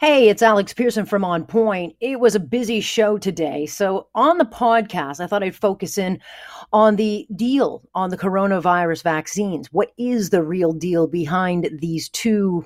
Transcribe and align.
Hey, 0.00 0.30
it's 0.30 0.40
Alex 0.40 0.72
Pierson 0.72 1.04
from 1.04 1.26
On 1.26 1.44
Point. 1.44 1.94
It 2.00 2.20
was 2.20 2.34
a 2.34 2.40
busy 2.40 2.80
show 2.80 3.18
today. 3.18 3.66
So, 3.66 4.08
on 4.14 4.38
the 4.38 4.46
podcast, 4.46 5.20
I 5.20 5.26
thought 5.26 5.42
I'd 5.42 5.54
focus 5.54 5.98
in 5.98 6.18
on 6.72 6.96
the 6.96 7.26
deal 7.36 7.82
on 7.94 8.08
the 8.08 8.16
coronavirus 8.16 9.02
vaccines. 9.02 9.70
What 9.74 9.92
is 9.98 10.30
the 10.30 10.42
real 10.42 10.72
deal 10.72 11.06
behind 11.06 11.68
these 11.82 12.08
two, 12.08 12.64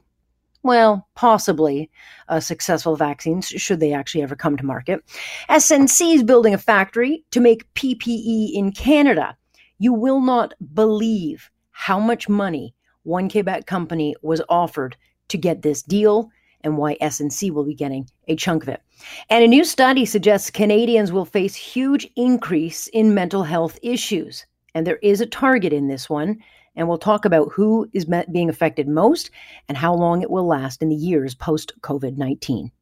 well, 0.62 1.08
possibly 1.16 1.90
uh, 2.28 2.38
successful 2.38 2.94
vaccines, 2.94 3.48
should 3.48 3.80
they 3.80 3.92
actually 3.92 4.22
ever 4.22 4.36
come 4.36 4.56
to 4.56 4.64
market? 4.64 5.04
SNC 5.50 6.14
is 6.14 6.22
building 6.22 6.54
a 6.54 6.58
factory 6.58 7.24
to 7.32 7.40
make 7.40 7.66
PPE 7.74 8.52
in 8.54 8.70
Canada. 8.70 9.36
You 9.80 9.92
will 9.92 10.20
not 10.20 10.54
believe 10.72 11.50
how 11.72 11.98
much 11.98 12.28
money 12.28 12.76
one 13.02 13.28
Quebec 13.28 13.66
company 13.66 14.14
was 14.22 14.40
offered 14.48 14.96
to 15.26 15.36
get 15.36 15.62
this 15.62 15.82
deal 15.82 16.30
and 16.64 16.78
why 16.78 16.96
SNC 16.96 17.52
will 17.52 17.64
be 17.64 17.74
getting 17.74 18.08
a 18.26 18.34
chunk 18.34 18.64
of 18.64 18.70
it. 18.70 18.82
And 19.30 19.44
a 19.44 19.48
new 19.48 19.64
study 19.64 20.04
suggests 20.04 20.50
Canadians 20.50 21.12
will 21.12 21.26
face 21.26 21.54
huge 21.54 22.08
increase 22.16 22.88
in 22.88 23.14
mental 23.14 23.44
health 23.44 23.78
issues. 23.82 24.46
And 24.74 24.86
there 24.86 24.98
is 25.02 25.20
a 25.20 25.26
target 25.26 25.72
in 25.72 25.86
this 25.86 26.10
one. 26.10 26.38
And 26.74 26.88
we'll 26.88 26.98
talk 26.98 27.24
about 27.24 27.52
who 27.52 27.88
is 27.92 28.06
being 28.32 28.48
affected 28.48 28.88
most 28.88 29.30
and 29.68 29.78
how 29.78 29.94
long 29.94 30.22
it 30.22 30.30
will 30.30 30.46
last 30.46 30.82
in 30.82 30.88
the 30.88 30.96
years 30.96 31.34
post 31.34 31.72
COVID 31.82 32.16
19. 32.16 32.72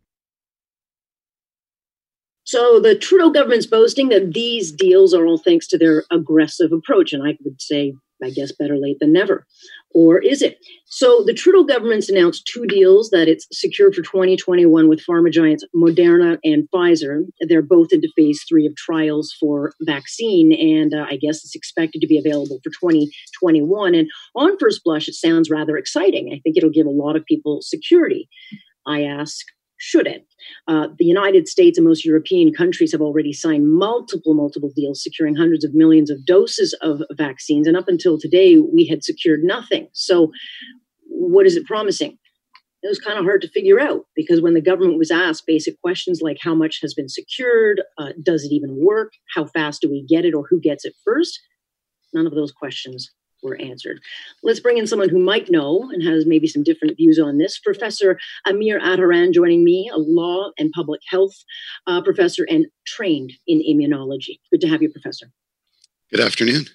So 2.45 2.81
the 2.81 2.97
Trudeau 2.97 3.31
government's 3.31 3.67
boasting 3.67 4.09
that 4.09 4.33
these 4.33 4.73
deals 4.73 5.15
are 5.15 5.27
all 5.27 5.39
thanks 5.39 5.67
to 5.69 5.79
their 5.79 6.05
aggressive 6.11 6.73
approach. 6.73 7.13
And 7.13 7.23
I 7.23 7.37
would 7.45 7.61
say, 7.61 7.95
I 8.23 8.31
guess, 8.31 8.51
better 8.53 8.79
late 8.79 8.99
than 8.99 9.13
never 9.13 9.47
or 9.95 10.19
is 10.19 10.43
it? 10.43 10.59
So 10.87 11.25
the 11.25 11.33
Trudeau 11.33 11.65
government's 11.65 12.09
announced 12.09 12.47
two 12.53 12.67
deals 12.67 13.11
that 13.11 13.29
it's 13.29 13.47
secured 13.51 13.95
for 13.95 14.03
2021 14.03 14.89
with 14.89 15.05
pharma 15.09 15.33
giants 15.33 15.65
Moderna 15.75 16.39
and 16.45 16.69
Pfizer. 16.71 17.23
They're 17.49 17.63
both 17.63 17.89
into 17.93 18.13
phase 18.17 18.45
three 18.49 18.67
of 18.67 18.77
trials 18.77 19.35
for 19.41 19.73
vaccine, 19.83 20.53
and 20.53 20.93
uh, 20.95 21.07
I 21.09 21.17
guess 21.17 21.45
it's 21.45 21.55
expected 21.55 22.01
to 22.01 22.07
be 22.07 22.19
available 22.19 22.61
for 22.63 22.71
2021. 22.71 23.95
And 23.95 24.09
on 24.35 24.59
first 24.59 24.83
blush, 24.85 25.09
it 25.09 25.15
sounds 25.15 25.51
rather 25.51 25.77
exciting. 25.77 26.31
I 26.33 26.41
think 26.43 26.57
it'll 26.57 26.71
give 26.71 26.87
a 26.87 26.91
lot 26.91 27.17
of 27.17 27.25
people 27.25 27.61
security. 27.63 28.29
I 28.87 29.03
ask, 29.03 29.47
should 29.83 30.07
it? 30.07 30.25
Uh, 30.69 30.87
the 30.97 31.05
United 31.05 31.49
States 31.49 31.77
and 31.77 31.85
most 31.85 32.05
European 32.05 32.55
countries 32.55 32.93
have 32.93 33.01
already 33.01 33.33
signed 33.33 33.69
multiple, 33.69 34.33
multiple 34.33 34.71
deals 34.77 35.03
securing 35.03 35.35
hundreds 35.35 35.65
of 35.65 35.75
millions 35.75 36.09
of 36.09 36.25
doses 36.25 36.73
of 36.83 37.03
vaccines. 37.11 37.67
And 37.67 37.77
up 37.77 37.89
until 37.89 38.17
today, 38.17 38.59
we 38.59 38.87
had 38.87 39.03
secured 39.03 39.41
nothing. 39.43 39.89
So, 39.93 40.31
what 41.09 41.47
is 41.47 41.57
it 41.57 41.67
promising? 41.67 42.17
It 42.85 42.89
was 42.89 43.01
kind 43.01 43.19
of 43.19 43.25
hard 43.25 43.43
to 43.43 43.49
figure 43.49 43.81
out 43.81 44.07
because 44.15 44.41
when 44.41 44.55
the 44.55 44.61
government 44.61 44.99
was 44.99 45.11
asked 45.11 45.49
basic 45.49 45.81
questions 45.81 46.21
like 46.23 46.39
how 46.41 46.55
much 46.55 46.79
has 46.81 46.95
been 46.95 47.09
secured, 47.09 47.83
uh, 47.99 48.11
does 48.23 48.45
it 48.45 48.53
even 48.53 48.85
work, 48.85 49.13
how 49.35 49.47
fast 49.47 49.83
do 49.83 49.91
we 49.91 50.07
get 50.09 50.25
it, 50.25 50.33
or 50.33 50.47
who 50.49 50.61
gets 50.61 50.85
it 50.85 50.95
first, 51.05 51.41
none 52.15 52.27
of 52.27 52.35
those 52.35 52.53
questions 52.53 53.11
were 53.43 53.61
answered. 53.61 54.01
Let's 54.43 54.61
bring 54.61 54.79
in 54.79 54.87
someone 54.87 55.09
who 55.09 55.19
might 55.19 55.51
know 55.51 55.91
and 55.93 56.03
has 56.03 56.27
maybe 56.27 56.47
some 56.47 56.63
different 56.63 56.97
views 56.97 57.19
on 57.19 57.39
this. 57.39 57.59
Professor 57.59 58.19
Amir 58.47 58.81
Attaran 58.81 59.33
joining 59.33 59.65
me, 59.65 59.91
a 59.93 59.99
law 59.99 60.51
and 60.59 60.71
public 60.73 61.01
health 61.09 61.35
uh, 61.87 62.03
professor 62.03 62.47
and 62.49 62.67
trained 62.87 63.33
in 63.47 63.61
immunology. 63.61 64.39
Good 64.51 64.61
to 64.63 64.69
have 64.69 64.83
you, 64.83 64.91
Professor. 64.91 65.27
Good 66.11 66.21
afternoon. 66.21 66.67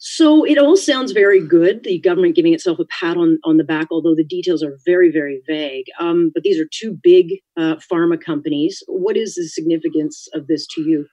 So 0.00 0.44
it 0.44 0.58
all 0.58 0.76
sounds 0.76 1.10
very 1.10 1.44
good. 1.44 1.82
The 1.82 1.98
government 1.98 2.36
giving 2.36 2.54
itself 2.54 2.78
a 2.78 2.84
pat 2.86 3.16
on, 3.16 3.38
on 3.44 3.56
the 3.56 3.64
back, 3.64 3.88
although 3.90 4.14
the 4.14 4.24
details 4.24 4.62
are 4.62 4.78
very, 4.86 5.10
very 5.10 5.42
vague. 5.46 5.86
Um, 5.98 6.30
but 6.32 6.44
these 6.44 6.60
are 6.60 6.68
two 6.72 6.96
big 7.02 7.40
uh, 7.56 7.76
pharma 7.90 8.20
companies. 8.20 8.82
What 8.86 9.16
is 9.16 9.34
the 9.34 9.48
significance 9.48 10.28
of 10.34 10.46
this 10.46 10.66
to 10.68 10.82
you? 10.82 11.06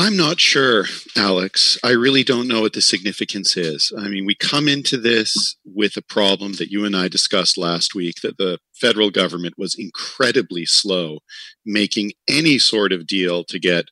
I'm 0.00 0.16
not 0.16 0.38
sure, 0.38 0.84
Alex. 1.16 1.76
I 1.82 1.90
really 1.90 2.22
don't 2.22 2.46
know 2.46 2.60
what 2.60 2.72
the 2.72 2.80
significance 2.80 3.56
is. 3.56 3.92
I 3.98 4.06
mean, 4.06 4.26
we 4.26 4.36
come 4.36 4.68
into 4.68 4.96
this 4.96 5.56
with 5.64 5.96
a 5.96 6.02
problem 6.02 6.52
that 6.52 6.70
you 6.70 6.84
and 6.84 6.96
I 6.96 7.08
discussed 7.08 7.58
last 7.58 7.96
week 7.96 8.20
that 8.22 8.38
the 8.38 8.60
federal 8.80 9.10
government 9.10 9.56
was 9.58 9.74
incredibly 9.76 10.64
slow 10.66 11.18
making 11.66 12.12
any 12.28 12.60
sort 12.60 12.92
of 12.92 13.08
deal 13.08 13.42
to 13.42 13.58
get 13.58 13.86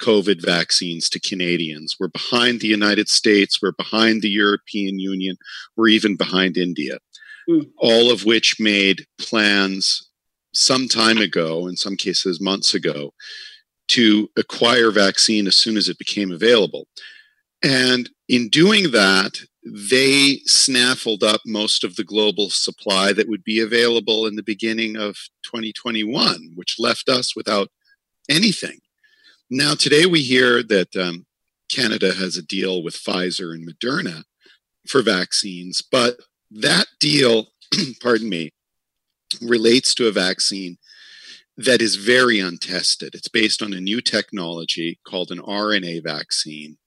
COVID 0.00 0.42
vaccines 0.42 1.10
to 1.10 1.20
Canadians. 1.20 1.94
We're 2.00 2.08
behind 2.08 2.60
the 2.60 2.68
United 2.68 3.10
States, 3.10 3.60
we're 3.60 3.72
behind 3.72 4.22
the 4.22 4.30
European 4.30 4.98
Union, 4.98 5.36
we're 5.76 5.88
even 5.88 6.16
behind 6.16 6.56
India, 6.56 7.00
mm. 7.46 7.68
all 7.76 8.10
of 8.10 8.24
which 8.24 8.56
made 8.58 9.04
plans 9.18 10.08
some 10.54 10.88
time 10.88 11.18
ago, 11.18 11.66
in 11.66 11.76
some 11.76 11.96
cases 11.96 12.40
months 12.40 12.72
ago, 12.72 13.12
to 13.90 14.28
acquire 14.36 14.90
vaccine 14.90 15.46
as 15.46 15.56
soon 15.56 15.76
as 15.76 15.88
it 15.88 15.98
became 15.98 16.30
available. 16.30 16.86
And 17.62 18.08
in 18.28 18.48
doing 18.48 18.92
that, 18.92 19.40
they 19.64 20.40
snaffled 20.46 21.22
up 21.22 21.40
most 21.44 21.84
of 21.84 21.96
the 21.96 22.04
global 22.04 22.50
supply 22.50 23.12
that 23.12 23.28
would 23.28 23.44
be 23.44 23.60
available 23.60 24.26
in 24.26 24.36
the 24.36 24.42
beginning 24.42 24.96
of 24.96 25.16
2021, 25.44 26.52
which 26.54 26.76
left 26.78 27.08
us 27.08 27.36
without 27.36 27.68
anything. 28.28 28.78
Now, 29.50 29.74
today 29.74 30.06
we 30.06 30.22
hear 30.22 30.62
that 30.62 30.96
um, 30.96 31.26
Canada 31.70 32.14
has 32.14 32.36
a 32.36 32.42
deal 32.42 32.82
with 32.82 32.94
Pfizer 32.94 33.52
and 33.52 33.68
Moderna 33.68 34.22
for 34.88 35.02
vaccines, 35.02 35.82
but 35.82 36.16
that 36.50 36.86
deal, 37.00 37.48
pardon 38.00 38.28
me, 38.28 38.50
relates 39.42 39.94
to 39.94 40.08
a 40.08 40.12
vaccine 40.12 40.78
that 41.64 41.82
is 41.82 41.96
very 41.96 42.40
untested. 42.40 43.14
It's 43.14 43.28
based 43.28 43.62
on 43.62 43.72
a 43.72 43.80
new 43.80 44.00
technology 44.00 44.98
called 45.06 45.30
an 45.30 45.40
RNA 45.40 46.04
vaccine. 46.04 46.78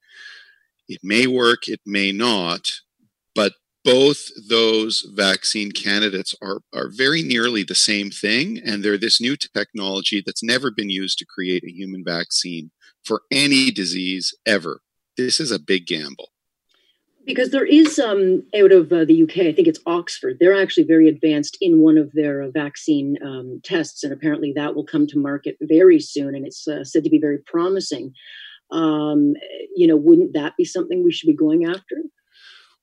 It 0.88 1.00
may 1.03 1.28
work, 1.28 1.67
it 1.67 1.81
may 1.85 2.11
not, 2.11 2.72
but 3.35 3.53
both 3.83 4.29
those 4.50 5.06
vaccine 5.13 5.72
candidates 5.72 6.33
are, 6.41 6.62
are 6.73 6.89
very 6.89 7.22
nearly 7.22 7.63
the 7.63 7.75
same 7.75 8.09
thing. 8.09 8.59
And 8.66 8.83
they're 8.83 8.97
this 8.97 9.22
new 9.22 9.35
technology 9.35 10.23
that's 10.25 10.44
never 10.44 10.72
been 10.72 10.89
used 10.89 11.19
to 11.19 11.25
create 11.25 11.63
a 11.63 11.72
human 11.72 12.03
vaccine 12.03 12.72
for 13.06 13.22
any 13.31 13.69
disease 13.69 14.33
ever. 14.45 14.81
This 15.17 15.39
is 15.39 15.51
a 15.51 15.59
big 15.59 15.85
gamble 15.85 16.29
because 17.25 17.51
there 17.51 17.66
is 17.66 18.00
um, 18.00 18.44
out 18.56 18.72
of 18.72 18.91
uh, 18.91 19.06
the 19.06 19.23
UK, 19.23 19.38
I 19.38 19.53
think 19.53 19.67
it's 19.67 19.79
Oxford. 19.85 20.38
They're 20.39 20.59
actually 20.59 20.85
very 20.85 21.07
advanced 21.07 21.57
in 21.61 21.79
one 21.79 21.97
of 21.97 22.11
their 22.13 22.41
uh, 22.41 22.50
vaccine 22.51 23.17
um, 23.23 23.61
tests, 23.63 24.03
and 24.03 24.11
apparently 24.11 24.53
that 24.56 24.75
will 24.75 24.85
come 24.85 25.07
to 25.07 25.19
market 25.19 25.57
very 25.62 26.00
soon, 26.00 26.35
and 26.35 26.45
it's 26.45 26.67
uh, 26.67 26.83
said 26.83 27.03
to 27.03 27.09
be 27.09 27.19
very 27.19 27.39
promising. 27.39 28.13
Um, 28.72 29.33
you 29.75 29.88
know, 29.88 29.95
wouldn't 29.95 30.33
that 30.33 30.53
be 30.57 30.66
something 30.66 31.03
we 31.03 31.12
should 31.12 31.28
be 31.28 31.35
going 31.35 31.66
after? 31.66 32.03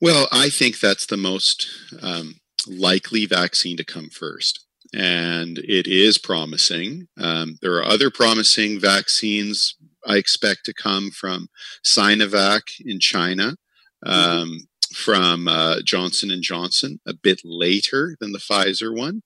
Well, 0.01 0.29
I 0.33 0.49
think 0.49 0.81
that's 0.81 1.07
the 1.07 1.17
most 1.17 1.69
um, 2.01 2.37
likely 2.67 3.27
vaccine 3.27 3.77
to 3.77 3.85
come 3.85 4.09
first. 4.09 4.65
And 4.93 5.59
it 5.59 5.87
is 5.87 6.19
promising. 6.19 7.09
Um, 7.19 7.59
there 7.63 7.75
are 7.75 7.85
other 7.85 8.11
promising 8.11 8.81
vaccines 8.81 9.77
I 10.07 10.17
expect 10.17 10.65
to 10.65 10.75
come 10.75 11.11
from 11.11 11.49
Sinovac 11.85 12.63
in 12.85 12.99
China. 12.99 13.57
Mm-hmm. 14.05 14.13
um, 14.13 14.59
from 14.95 15.47
uh, 15.47 15.77
Johnson 15.85 16.31
and 16.31 16.43
Johnson 16.43 17.01
a 17.07 17.15
bit 17.15 17.43
later 17.45 18.17
than 18.19 18.33
the 18.33 18.39
Pfizer 18.39 18.97
one. 18.97 19.23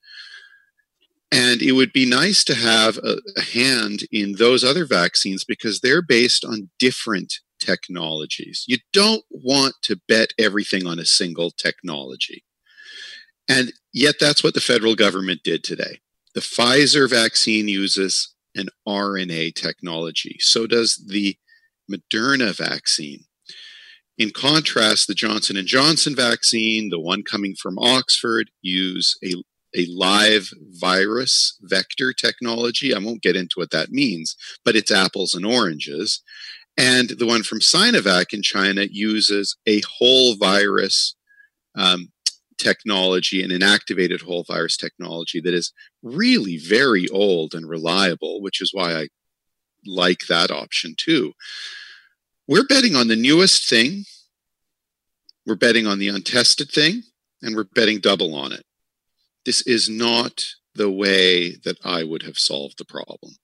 And 1.33 1.63
it 1.63 1.73
would 1.73 1.93
be 1.93 2.07
nice 2.07 2.45
to 2.45 2.55
have 2.55 2.99
a, 2.99 3.17
a 3.37 3.41
hand 3.41 4.03
in 4.13 4.35
those 4.35 4.63
other 4.63 4.85
vaccines 4.85 5.43
because 5.43 5.81
they're 5.81 6.03
based 6.03 6.45
on 6.45 6.71
different 6.79 7.41
technologies. 7.59 8.65
You 8.69 8.79
don't 8.93 9.25
want 9.31 9.75
to 9.83 10.01
bet 10.07 10.35
everything 10.39 10.87
on 10.87 10.99
a 10.99 11.07
single 11.07 11.51
technology. 11.51 12.45
And 13.49 13.73
yet, 13.93 14.17
that's 14.21 14.45
what 14.45 14.55
the 14.55 14.61
federal 14.61 14.95
government 14.95 15.41
did 15.43 15.65
today. 15.65 16.01
The 16.35 16.41
Pfizer 16.41 17.09
vaccine 17.09 17.69
uses 17.69 18.35
an 18.55 18.69
RNA 18.87 19.55
technology. 19.55 20.37
So 20.41 20.67
does 20.67 21.05
the 21.09 21.37
Moderna 21.91 22.57
vaccine. 22.57 23.25
In 24.17 24.31
contrast, 24.31 25.09
the 25.09 25.15
Johnson 25.15 25.57
and 25.57 25.67
Johnson 25.67 26.15
vaccine, 26.15 26.91
the 26.91 27.01
one 27.01 27.23
coming 27.23 27.55
from 27.61 27.79
Oxford, 27.79 28.51
use 28.63 29.17
a 29.25 29.35
a 29.77 29.87
live 29.87 30.51
virus 30.79 31.59
vector 31.63 32.13
technology. 32.13 32.95
I 32.95 32.99
won't 32.99 33.23
get 33.23 33.35
into 33.35 33.55
what 33.57 33.73
that 33.73 33.91
means, 33.91 34.37
but 34.65 34.77
it's 34.77 34.93
apples 34.93 35.35
and 35.35 35.45
oranges. 35.45 36.23
And 36.77 37.11
the 37.11 37.27
one 37.27 37.43
from 37.43 37.59
Sinovac 37.59 38.33
in 38.33 38.43
China 38.43 38.87
uses 38.89 39.57
a 39.67 39.83
whole 39.99 40.37
virus 40.37 41.17
um, 41.77 42.13
technology 42.57 43.43
an 43.43 43.63
activated 43.63 44.21
whole 44.23 44.45
virus 44.45 44.77
technology 44.77 45.41
that 45.41 45.55
is 45.55 45.73
really 46.03 46.57
very 46.57 47.09
old 47.09 47.53
and 47.53 47.69
reliable, 47.69 48.41
which 48.41 48.61
is 48.61 48.71
why 48.73 48.95
I 48.95 49.09
like 49.87 50.27
that 50.29 50.51
option 50.51 50.95
too. 50.97 51.33
We're 52.47 52.67
betting 52.67 52.95
on 52.95 53.09
the 53.09 53.17
newest 53.17 53.69
thing, 53.69 54.05
we're 55.47 55.55
betting 55.55 55.87
on 55.87 55.99
the 55.99 56.09
untested 56.09 56.71
thing, 56.71 57.03
and 57.41 57.57
we're 57.57 57.65
betting 57.65 58.01
double 58.01 58.35
on 58.35 58.53
it. 58.53 58.65
This 59.47 59.63
is 59.63 59.89
not 59.89 60.45
the 60.75 60.91
way 60.91 61.57
that 61.65 61.79
I 61.85 62.05
would 62.05 62.23
have 62.23 62.39
solved 62.39 62.79
the 62.79 62.85
problem. 62.85 63.37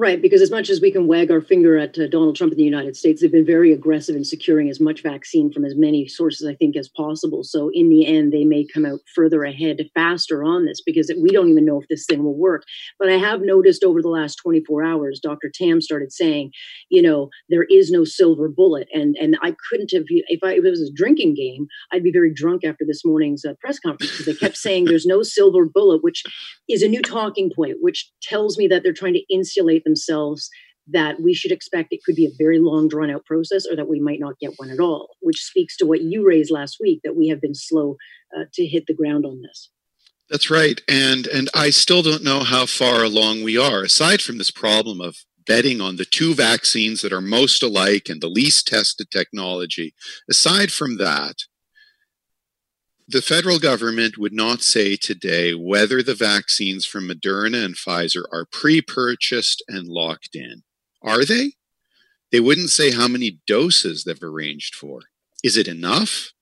Right, 0.00 0.22
because 0.22 0.42
as 0.42 0.52
much 0.52 0.70
as 0.70 0.80
we 0.80 0.92
can 0.92 1.08
wag 1.08 1.28
our 1.28 1.40
finger 1.40 1.76
at 1.76 1.98
uh, 1.98 2.06
Donald 2.06 2.36
Trump 2.36 2.52
in 2.52 2.56
the 2.56 2.62
United 2.62 2.96
States, 2.96 3.20
they've 3.20 3.32
been 3.32 3.44
very 3.44 3.72
aggressive 3.72 4.14
in 4.14 4.24
securing 4.24 4.70
as 4.70 4.78
much 4.78 5.02
vaccine 5.02 5.52
from 5.52 5.64
as 5.64 5.74
many 5.74 6.06
sources, 6.06 6.46
I 6.46 6.54
think, 6.54 6.76
as 6.76 6.88
possible. 6.88 7.42
So 7.42 7.72
in 7.74 7.88
the 7.88 8.06
end, 8.06 8.32
they 8.32 8.44
may 8.44 8.64
come 8.72 8.86
out 8.86 9.00
further 9.12 9.42
ahead 9.42 9.78
faster 9.96 10.44
on 10.44 10.66
this 10.66 10.80
because 10.86 11.10
we 11.20 11.30
don't 11.30 11.48
even 11.48 11.64
know 11.64 11.80
if 11.80 11.88
this 11.88 12.06
thing 12.06 12.22
will 12.22 12.38
work. 12.38 12.62
But 13.00 13.08
I 13.08 13.16
have 13.16 13.40
noticed 13.40 13.82
over 13.82 14.00
the 14.00 14.08
last 14.08 14.36
24 14.36 14.84
hours, 14.84 15.18
Dr. 15.20 15.50
Tam 15.52 15.80
started 15.80 16.12
saying, 16.12 16.52
you 16.90 17.02
know, 17.02 17.28
there 17.48 17.64
is 17.64 17.90
no 17.90 18.04
silver 18.04 18.48
bullet, 18.48 18.86
and 18.94 19.16
and 19.16 19.36
I 19.42 19.56
couldn't 19.68 19.90
have 19.92 20.04
if, 20.08 20.38
I, 20.44 20.52
if 20.52 20.64
it 20.64 20.70
was 20.70 20.80
a 20.80 20.94
drinking 20.94 21.34
game, 21.34 21.66
I'd 21.90 22.04
be 22.04 22.12
very 22.12 22.32
drunk 22.32 22.62
after 22.64 22.84
this 22.86 23.04
morning's 23.04 23.44
uh, 23.44 23.54
press 23.60 23.80
conference 23.80 24.12
because 24.12 24.26
they 24.26 24.34
kept 24.34 24.56
saying 24.64 24.84
there's 24.84 25.06
no 25.06 25.24
silver 25.24 25.64
bullet, 25.64 26.04
which 26.04 26.22
is 26.68 26.84
a 26.84 26.88
new 26.88 27.02
talking 27.02 27.50
point, 27.52 27.78
which 27.80 28.08
tells 28.22 28.56
me 28.56 28.68
that 28.68 28.84
they're 28.84 28.92
trying 28.92 29.14
to 29.14 29.24
insulate 29.28 29.82
themselves 29.88 30.48
that 30.90 31.20
we 31.20 31.34
should 31.34 31.52
expect 31.52 31.92
it 31.92 32.00
could 32.04 32.14
be 32.14 32.26
a 32.26 32.36
very 32.38 32.58
long 32.58 32.88
drawn 32.88 33.10
out 33.10 33.24
process 33.26 33.66
or 33.66 33.76
that 33.76 33.88
we 33.88 34.00
might 34.00 34.20
not 34.20 34.38
get 34.40 34.54
one 34.56 34.70
at 34.70 34.80
all 34.80 35.16
which 35.20 35.42
speaks 35.42 35.76
to 35.76 35.86
what 35.86 36.02
you 36.02 36.26
raised 36.26 36.50
last 36.50 36.76
week 36.80 37.00
that 37.04 37.16
we 37.16 37.28
have 37.28 37.40
been 37.40 37.54
slow 37.54 37.96
uh, 38.36 38.44
to 38.54 38.66
hit 38.66 38.84
the 38.86 38.94
ground 38.94 39.24
on 39.24 39.40
this. 39.42 39.70
That's 40.30 40.50
right. 40.50 40.80
And 40.88 41.26
and 41.26 41.48
i 41.54 41.70
still 41.70 42.02
don't 42.02 42.22
know 42.22 42.40
how 42.40 42.66
far 42.66 43.02
along 43.02 43.42
we 43.42 43.56
are 43.56 43.82
aside 43.82 44.20
from 44.22 44.38
this 44.38 44.50
problem 44.50 45.00
of 45.00 45.16
betting 45.46 45.80
on 45.80 45.96
the 45.96 46.04
two 46.04 46.34
vaccines 46.34 47.00
that 47.00 47.12
are 47.12 47.22
most 47.22 47.62
alike 47.62 48.08
and 48.10 48.20
the 48.20 48.28
least 48.28 48.68
tested 48.68 49.10
technology. 49.10 49.94
Aside 50.28 50.70
from 50.70 50.98
that 50.98 51.36
the 53.10 53.22
federal 53.22 53.58
government 53.58 54.18
would 54.18 54.34
not 54.34 54.60
say 54.60 54.94
today 54.94 55.54
whether 55.54 56.02
the 56.02 56.14
vaccines 56.14 56.84
from 56.84 57.08
Moderna 57.08 57.64
and 57.64 57.74
Pfizer 57.74 58.24
are 58.30 58.44
pre 58.44 58.82
purchased 58.82 59.64
and 59.66 59.88
locked 59.88 60.34
in. 60.34 60.62
Are 61.00 61.24
they? 61.24 61.52
They 62.30 62.40
wouldn't 62.40 62.68
say 62.68 62.90
how 62.90 63.08
many 63.08 63.40
doses 63.46 64.04
they've 64.04 64.22
arranged 64.22 64.74
for. 64.74 65.00
Is 65.42 65.56
it 65.56 65.66
enough? 65.66 66.32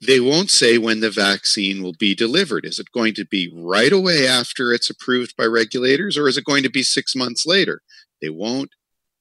They 0.00 0.18
won't 0.18 0.50
say 0.50 0.78
when 0.78 1.00
the 1.00 1.10
vaccine 1.10 1.82
will 1.82 1.92
be 1.92 2.14
delivered. 2.14 2.64
Is 2.64 2.78
it 2.78 2.90
going 2.92 3.12
to 3.14 3.26
be 3.26 3.52
right 3.54 3.92
away 3.92 4.26
after 4.26 4.72
it's 4.72 4.88
approved 4.88 5.36
by 5.36 5.44
regulators, 5.44 6.16
or 6.16 6.26
is 6.26 6.38
it 6.38 6.46
going 6.46 6.62
to 6.62 6.70
be 6.70 6.82
six 6.82 7.14
months 7.14 7.44
later? 7.44 7.82
They 8.22 8.30
won't 8.30 8.70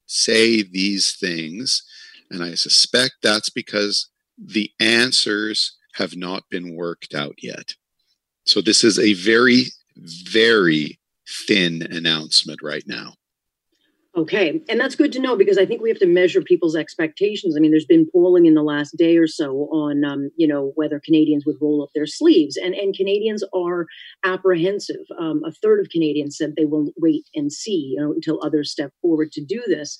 say 0.05 0.63
these 0.63 1.15
things. 1.17 1.83
And 2.31 2.41
I 2.41 2.55
suspect 2.55 3.15
that's 3.21 3.49
because 3.49 4.07
the 4.37 4.71
answers 4.79 5.77
have 5.95 6.15
not 6.15 6.43
been 6.49 6.75
worked 6.75 7.13
out 7.13 7.35
yet. 7.41 7.75
So 8.45 8.61
this 8.61 8.83
is 8.83 8.97
a 8.97 9.13
very, 9.13 9.65
very 9.95 10.99
thin 11.47 11.81
announcement 11.81 12.61
right 12.61 12.83
now. 12.87 13.13
Okay. 14.17 14.61
And 14.67 14.77
that's 14.77 14.95
good 14.95 15.13
to 15.13 15.21
know 15.21 15.37
because 15.37 15.57
I 15.57 15.65
think 15.65 15.81
we 15.81 15.87
have 15.87 15.99
to 15.99 16.05
measure 16.05 16.41
people's 16.41 16.75
expectations. 16.75 17.55
I 17.55 17.61
mean, 17.61 17.71
there's 17.71 17.85
been 17.85 18.09
polling 18.11 18.45
in 18.45 18.55
the 18.55 18.61
last 18.61 18.97
day 18.97 19.15
or 19.15 19.25
so 19.25 19.69
on, 19.71 20.03
um, 20.03 20.31
you 20.35 20.45
know, 20.45 20.73
whether 20.75 20.99
Canadians 20.99 21.45
would 21.45 21.55
roll 21.61 21.81
up 21.81 21.91
their 21.95 22.05
sleeves. 22.05 22.57
And, 22.57 22.75
and 22.75 22.93
Canadians 22.93 23.41
are 23.55 23.85
apprehensive. 24.25 25.05
Um, 25.17 25.43
a 25.45 25.51
third 25.53 25.79
of 25.79 25.89
Canadians 25.89 26.35
said 26.35 26.55
they 26.57 26.65
will 26.65 26.91
wait 26.97 27.23
and 27.35 27.53
see 27.53 27.93
you 27.95 28.01
know, 28.01 28.11
until 28.11 28.43
others 28.43 28.69
step 28.69 28.91
forward 29.01 29.31
to 29.31 29.45
do 29.45 29.63
this. 29.65 29.97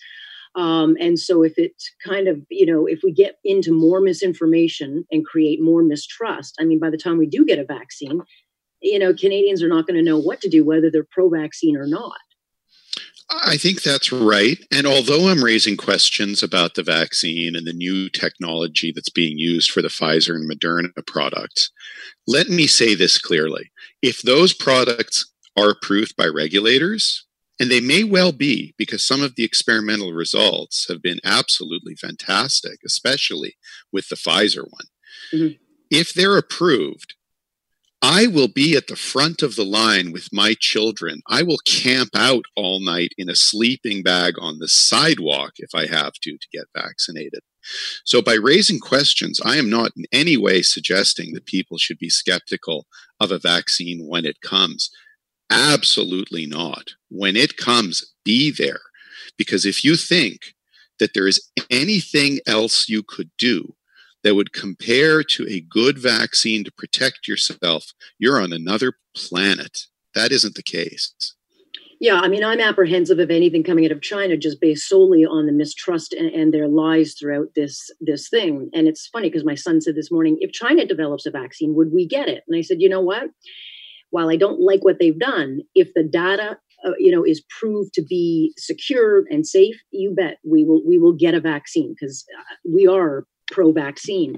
Um, 0.56 0.98
and 1.00 1.18
so, 1.18 1.44
if 1.44 1.58
it 1.58 1.74
kind 2.06 2.28
of, 2.28 2.42
you 2.50 2.66
know, 2.66 2.86
if 2.86 3.00
we 3.04 3.12
get 3.12 3.38
into 3.44 3.72
more 3.72 4.02
misinformation 4.02 5.06
and 5.12 5.26
create 5.26 5.62
more 5.62 5.84
mistrust, 5.84 6.56
I 6.60 6.66
mean, 6.66 6.80
by 6.80 6.90
the 6.90 6.98
time 6.98 7.18
we 7.18 7.28
do 7.28 7.46
get 7.46 7.60
a 7.60 7.66
vaccine, 7.66 8.22
you 8.82 9.00
know, 9.00 9.14
Canadians 9.14 9.64
are 9.64 9.70
not 9.70 9.88
going 9.88 9.98
to 9.98 10.04
know 10.04 10.20
what 10.20 10.42
to 10.42 10.50
do, 10.50 10.66
whether 10.66 10.92
they're 10.92 11.08
pro 11.10 11.30
vaccine 11.30 11.78
or 11.78 11.88
not. 11.88 12.18
I 13.32 13.56
think 13.56 13.82
that's 13.82 14.12
right. 14.12 14.58
And 14.72 14.86
although 14.86 15.30
I'm 15.30 15.44
raising 15.44 15.78
questions 15.78 16.44
about 16.44 16.76
the 16.76 16.84
vaccine 16.84 17.56
and 17.56 17.66
the 17.66 17.74
new 17.74 18.10
technology 18.10 18.92
that's 18.94 19.10
being 19.10 19.38
used 19.38 19.72
for 19.72 19.82
the 19.82 19.88
Pfizer 19.88 20.36
and 20.36 20.52
Moderna 20.52 20.90
products, 21.08 21.72
let 22.28 22.50
me 22.50 22.68
say 22.68 22.94
this 22.94 23.18
clearly. 23.18 23.72
If 24.02 24.22
those 24.22 24.54
products 24.54 25.32
are 25.56 25.70
approved 25.70 26.18
by 26.18 26.26
regulators, 26.26 27.26
and 27.62 27.70
they 27.70 27.80
may 27.80 28.04
well 28.04 28.32
be 28.32 28.74
because 28.76 29.06
some 29.06 29.22
of 29.22 29.36
the 29.36 29.44
experimental 29.44 30.14
results 30.14 30.88
have 30.90 31.00
been 31.00 31.20
absolutely 31.24 31.94
fantastic, 31.94 32.80
especially 32.84 33.56
with 33.92 34.10
the 34.10 34.16
Pfizer 34.16 34.64
one. 34.68 34.88
Mm-hmm. 35.32 35.62
If 35.92 36.12
they're 36.12 36.38
approved, 36.38 37.14
I 38.02 38.26
will 38.26 38.48
be 38.48 38.76
at 38.76 38.88
the 38.88 38.96
front 38.96 39.44
of 39.44 39.56
the 39.56 39.64
line 39.64 40.12
with 40.12 40.30
my 40.34 40.56
children. 40.60 41.22
I 41.30 41.44
will 41.44 41.60
camp 41.60 42.10
out 42.16 42.46
all 42.56 42.84
night 42.84 43.12
in 43.16 43.30
a 43.30 43.36
sleeping 43.36 44.02
bag 44.02 44.34
on 44.42 44.58
the 44.58 44.68
sidewalk 44.68 45.52
if 45.58 45.76
I 45.76 45.86
have 45.86 46.14
to 46.14 46.40
to 46.40 46.48
get 46.52 46.66
vaccinated. 46.76 47.42
So, 48.06 48.24
by 48.24 48.34
raising 48.34 48.80
questions, 48.80 49.40
I 49.46 49.58
am 49.58 49.70
not 49.70 49.92
in 49.96 50.06
any 50.12 50.36
way 50.36 50.64
suggesting 50.64 51.36
that 51.36 51.46
people 51.46 51.78
should 51.78 52.00
be 52.00 52.10
skeptical 52.10 52.88
of 53.20 53.30
a 53.30 53.38
vaccine 53.38 54.08
when 54.08 54.26
it 54.26 54.42
comes. 54.42 54.90
Absolutely 55.52 56.46
not. 56.46 56.92
When 57.10 57.36
it 57.36 57.58
comes, 57.58 58.14
be 58.24 58.52
there. 58.52 58.80
Because 59.38 59.66
if 59.66 59.84
you 59.84 59.96
think 59.96 60.56
that 61.00 61.14
there 61.14 61.28
is 61.28 61.50
anything 61.70 62.40
else 62.48 62.88
you 62.88 63.04
could 63.04 63.30
do 63.38 63.76
that 64.24 64.36
would 64.36 64.54
compare 64.54 65.24
to 65.24 65.48
a 65.48 65.62
good 65.62 65.98
vaccine 65.98 66.64
to 66.64 66.72
protect 66.72 67.28
yourself, 67.28 67.94
you're 68.18 68.42
on 68.42 68.54
another 68.54 68.94
planet. 69.16 69.88
That 70.16 70.32
isn't 70.32 70.56
the 70.56 70.64
case. 70.64 71.36
Yeah, 72.00 72.20
I 72.20 72.30
mean, 72.30 72.44
I'm 72.44 72.60
apprehensive 72.60 73.20
of 73.20 73.30
anything 73.30 73.64
coming 73.64 73.86
out 73.86 73.92
of 73.92 74.02
China 74.02 74.36
just 74.36 74.60
based 74.60 74.90
solely 74.90 75.24
on 75.24 75.46
the 75.46 75.52
mistrust 75.52 76.14
and, 76.14 76.30
and 76.34 76.52
their 76.52 76.68
lies 76.68 77.14
throughout 77.14 77.50
this 77.56 77.92
this 78.00 78.28
thing. 78.28 78.72
And 78.74 78.88
it's 78.88 79.08
funny 79.08 79.30
because 79.30 79.46
my 79.46 79.54
son 79.54 79.82
said 79.82 79.94
this 79.94 80.12
morning, 80.12 80.38
if 80.40 80.52
China 80.52 80.86
develops 80.86 81.28
a 81.28 81.32
vaccine, 81.32 81.76
would 81.76 81.92
we 81.94 82.08
get 82.08 82.28
it? 82.28 82.44
And 82.48 82.58
I 82.58 82.62
said, 82.62 82.78
you 82.80 82.90
know 82.90 83.02
what? 83.02 83.30
While 84.12 84.30
I 84.30 84.36
don't 84.36 84.62
like 84.62 84.84
what 84.84 85.00
they've 85.00 85.18
done, 85.18 85.62
if 85.76 85.90
the 85.96 86.04
data 86.04 86.58
uh, 86.86 86.92
you 86.98 87.12
know 87.12 87.24
is 87.24 87.44
proved 87.60 87.94
to 87.94 88.04
be 88.04 88.54
secure 88.58 89.24
and 89.30 89.46
safe, 89.46 89.76
you 89.92 90.14
bet 90.16 90.38
we 90.44 90.64
will 90.64 90.82
we 90.86 90.98
will 90.98 91.14
get 91.14 91.34
a 91.34 91.42
vaccine 91.42 91.96
because 92.00 92.26
uh, 92.38 92.56
we 92.72 92.88
are 92.88 93.26
pro-vaccine. 93.52 94.38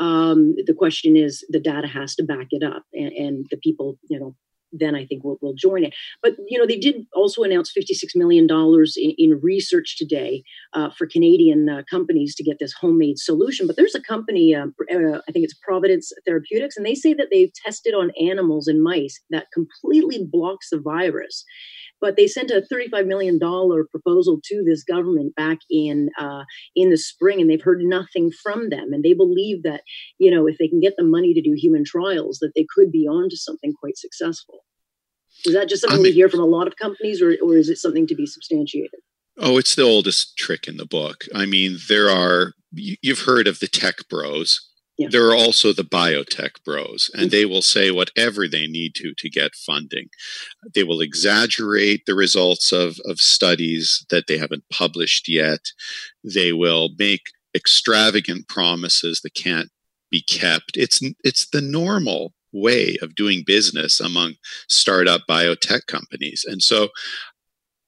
Um, 0.00 0.54
the 0.66 0.74
question 0.74 1.16
is 1.16 1.44
the 1.48 1.60
data 1.60 1.86
has 1.86 2.14
to 2.16 2.24
back 2.24 2.48
it 2.50 2.64
up, 2.64 2.84
and, 2.92 3.12
and 3.12 3.46
the 3.50 3.58
people 3.58 3.98
you 4.08 4.18
know 4.18 4.34
then 4.72 4.94
I 4.94 5.06
think 5.06 5.22
we'll, 5.24 5.38
we'll 5.40 5.54
join 5.54 5.84
it. 5.84 5.94
But 6.22 6.32
you 6.48 6.58
know, 6.58 6.66
they 6.66 6.78
did 6.78 7.06
also 7.14 7.42
announce 7.42 7.72
$56 7.76 8.16
million 8.16 8.46
in, 8.50 9.14
in 9.18 9.40
research 9.42 9.96
today 9.98 10.42
uh, 10.72 10.90
for 10.96 11.06
Canadian 11.06 11.68
uh, 11.68 11.82
companies 11.90 12.34
to 12.36 12.44
get 12.44 12.58
this 12.58 12.72
homemade 12.72 13.18
solution. 13.18 13.66
But 13.66 13.76
there's 13.76 13.94
a 13.94 14.02
company, 14.02 14.54
uh, 14.54 14.66
uh, 14.90 15.20
I 15.28 15.32
think 15.32 15.44
it's 15.44 15.58
Providence 15.62 16.12
Therapeutics, 16.26 16.76
and 16.76 16.86
they 16.86 16.94
say 16.94 17.14
that 17.14 17.28
they've 17.30 17.52
tested 17.64 17.94
on 17.94 18.12
animals 18.20 18.66
and 18.66 18.82
mice 18.82 19.20
that 19.30 19.46
completely 19.52 20.26
blocks 20.30 20.70
the 20.70 20.80
virus. 20.80 21.44
But 22.00 22.16
they 22.16 22.26
sent 22.26 22.50
a 22.50 22.64
$35 22.72 23.06
million 23.06 23.38
proposal 23.38 24.40
to 24.44 24.64
this 24.66 24.82
government 24.82 25.36
back 25.36 25.58
in 25.70 26.10
uh, 26.18 26.42
in 26.74 26.90
the 26.90 26.96
spring, 26.96 27.40
and 27.40 27.48
they've 27.48 27.62
heard 27.62 27.80
nothing 27.82 28.32
from 28.42 28.70
them. 28.70 28.92
And 28.92 29.04
they 29.04 29.12
believe 29.14 29.62
that 29.62 29.82
you 30.18 30.28
know 30.28 30.48
if 30.48 30.58
they 30.58 30.66
can 30.66 30.80
get 30.80 30.94
the 30.98 31.04
money 31.04 31.32
to 31.32 31.40
do 31.40 31.54
human 31.56 31.84
trials, 31.84 32.38
that 32.40 32.52
they 32.56 32.66
could 32.74 32.90
be 32.90 33.06
on 33.06 33.28
to 33.30 33.36
something 33.36 33.72
quite 33.72 33.96
successful. 33.96 34.64
Is 35.44 35.54
that 35.54 35.68
just 35.68 35.82
something 35.82 36.00
I 36.00 36.02
mean, 36.02 36.10
we 36.10 36.12
hear 36.12 36.28
from 36.28 36.40
a 36.40 36.46
lot 36.46 36.66
of 36.66 36.76
companies, 36.76 37.22
or 37.22 37.34
or 37.42 37.56
is 37.56 37.68
it 37.68 37.78
something 37.78 38.06
to 38.06 38.14
be 38.14 38.26
substantiated? 38.26 39.00
Oh, 39.38 39.56
it's 39.56 39.74
the 39.74 39.82
oldest 39.82 40.36
trick 40.36 40.68
in 40.68 40.76
the 40.76 40.86
book. 40.86 41.24
I 41.34 41.46
mean, 41.46 41.78
there 41.88 42.10
are 42.10 42.52
you've 42.72 43.20
heard 43.20 43.46
of 43.46 43.60
the 43.60 43.68
tech 43.68 44.08
bros 44.08 44.72
yeah. 44.98 45.08
There 45.10 45.28
are 45.28 45.34
also 45.34 45.72
the 45.72 45.84
biotech 45.84 46.62
bros, 46.64 47.10
and 47.14 47.24
mm-hmm. 47.24 47.30
they 47.30 47.44
will 47.46 47.62
say 47.62 47.90
whatever 47.90 48.46
they 48.46 48.66
need 48.66 48.94
to 48.96 49.14
to 49.16 49.30
get 49.30 49.54
funding. 49.54 50.08
They 50.74 50.84
will 50.84 51.00
exaggerate 51.00 52.04
the 52.06 52.14
results 52.14 52.72
of, 52.72 52.98
of 53.06 53.18
studies 53.18 54.04
that 54.10 54.26
they 54.28 54.36
haven't 54.36 54.64
published 54.70 55.28
yet. 55.28 55.60
They 56.22 56.52
will 56.52 56.90
make 56.98 57.22
extravagant 57.54 58.48
promises 58.48 59.22
that 59.22 59.34
can't 59.34 59.70
be 60.10 60.22
kept. 60.22 60.76
It's 60.76 61.00
it's 61.24 61.48
the 61.48 61.62
normal 61.62 62.34
way 62.52 62.96
of 63.02 63.14
doing 63.14 63.44
business 63.46 64.00
among 64.00 64.34
startup 64.68 65.22
biotech 65.28 65.86
companies. 65.86 66.44
And 66.46 66.62
so 66.62 66.88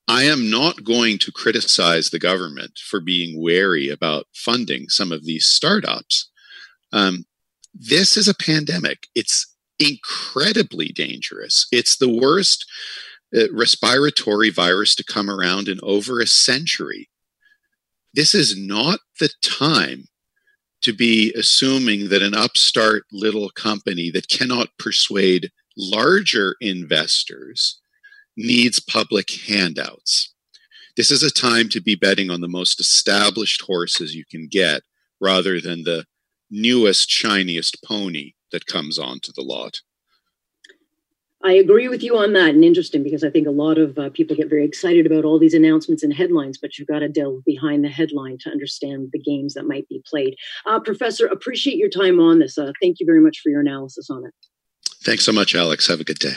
I 0.06 0.24
am 0.24 0.50
not 0.50 0.84
going 0.84 1.18
to 1.18 1.32
criticize 1.32 2.10
the 2.10 2.18
government 2.18 2.78
for 2.78 3.00
being 3.00 3.40
wary 3.42 3.88
about 3.88 4.26
funding 4.34 4.88
some 4.88 5.12
of 5.12 5.24
these 5.24 5.46
startups. 5.46 6.30
Um, 6.92 7.24
this 7.72 8.16
is 8.16 8.28
a 8.28 8.34
pandemic. 8.34 9.06
It's 9.14 9.52
incredibly 9.78 10.88
dangerous. 10.88 11.66
It's 11.72 11.96
the 11.96 12.08
worst 12.08 12.66
uh, 13.36 13.52
respiratory 13.52 14.50
virus 14.50 14.94
to 14.96 15.04
come 15.04 15.30
around 15.30 15.68
in 15.68 15.80
over 15.82 16.20
a 16.20 16.26
century. 16.26 17.08
This 18.12 18.34
is 18.34 18.56
not 18.56 19.00
the 19.18 19.30
time 19.42 20.04
to 20.84 20.92
be 20.92 21.32
assuming 21.32 22.10
that 22.10 22.22
an 22.22 22.34
upstart 22.34 23.04
little 23.10 23.50
company 23.50 24.10
that 24.10 24.28
cannot 24.28 24.68
persuade 24.78 25.50
larger 25.76 26.56
investors 26.60 27.80
needs 28.36 28.80
public 28.80 29.30
handouts. 29.46 30.32
This 30.96 31.10
is 31.10 31.22
a 31.22 31.30
time 31.30 31.68
to 31.70 31.80
be 31.80 31.94
betting 31.94 32.30
on 32.30 32.40
the 32.40 32.48
most 32.48 32.78
established 32.80 33.62
horses 33.62 34.14
you 34.14 34.24
can 34.30 34.46
get 34.46 34.82
rather 35.20 35.60
than 35.60 35.82
the 35.82 36.04
newest, 36.50 37.10
shiniest 37.10 37.82
pony 37.82 38.32
that 38.52 38.66
comes 38.66 38.98
onto 38.98 39.32
the 39.32 39.42
lot. 39.42 39.80
I 41.44 41.52
agree 41.52 41.88
with 41.88 42.02
you 42.02 42.16
on 42.16 42.32
that, 42.32 42.54
and 42.54 42.64
interesting 42.64 43.02
because 43.02 43.22
I 43.22 43.28
think 43.28 43.46
a 43.46 43.50
lot 43.50 43.76
of 43.76 43.98
uh, 43.98 44.08
people 44.08 44.34
get 44.34 44.48
very 44.48 44.64
excited 44.64 45.04
about 45.04 45.26
all 45.26 45.38
these 45.38 45.52
announcements 45.52 46.02
and 46.02 46.10
headlines, 46.10 46.56
but 46.56 46.78
you've 46.78 46.88
got 46.88 47.00
to 47.00 47.08
delve 47.08 47.44
behind 47.44 47.84
the 47.84 47.90
headline 47.90 48.38
to 48.40 48.50
understand 48.50 49.10
the 49.12 49.18
games 49.18 49.52
that 49.52 49.66
might 49.66 49.86
be 49.90 50.02
played. 50.06 50.36
Uh, 50.64 50.80
Professor, 50.80 51.26
appreciate 51.26 51.76
your 51.76 51.90
time 51.90 52.18
on 52.18 52.38
this. 52.38 52.56
Uh, 52.56 52.72
thank 52.80 52.98
you 52.98 53.04
very 53.04 53.20
much 53.20 53.40
for 53.42 53.50
your 53.50 53.60
analysis 53.60 54.08
on 54.08 54.24
it. 54.24 54.32
Thanks 55.02 55.26
so 55.26 55.32
much, 55.32 55.54
Alex. 55.54 55.86
Have 55.86 56.00
a 56.00 56.04
good 56.04 56.18
day. 56.18 56.32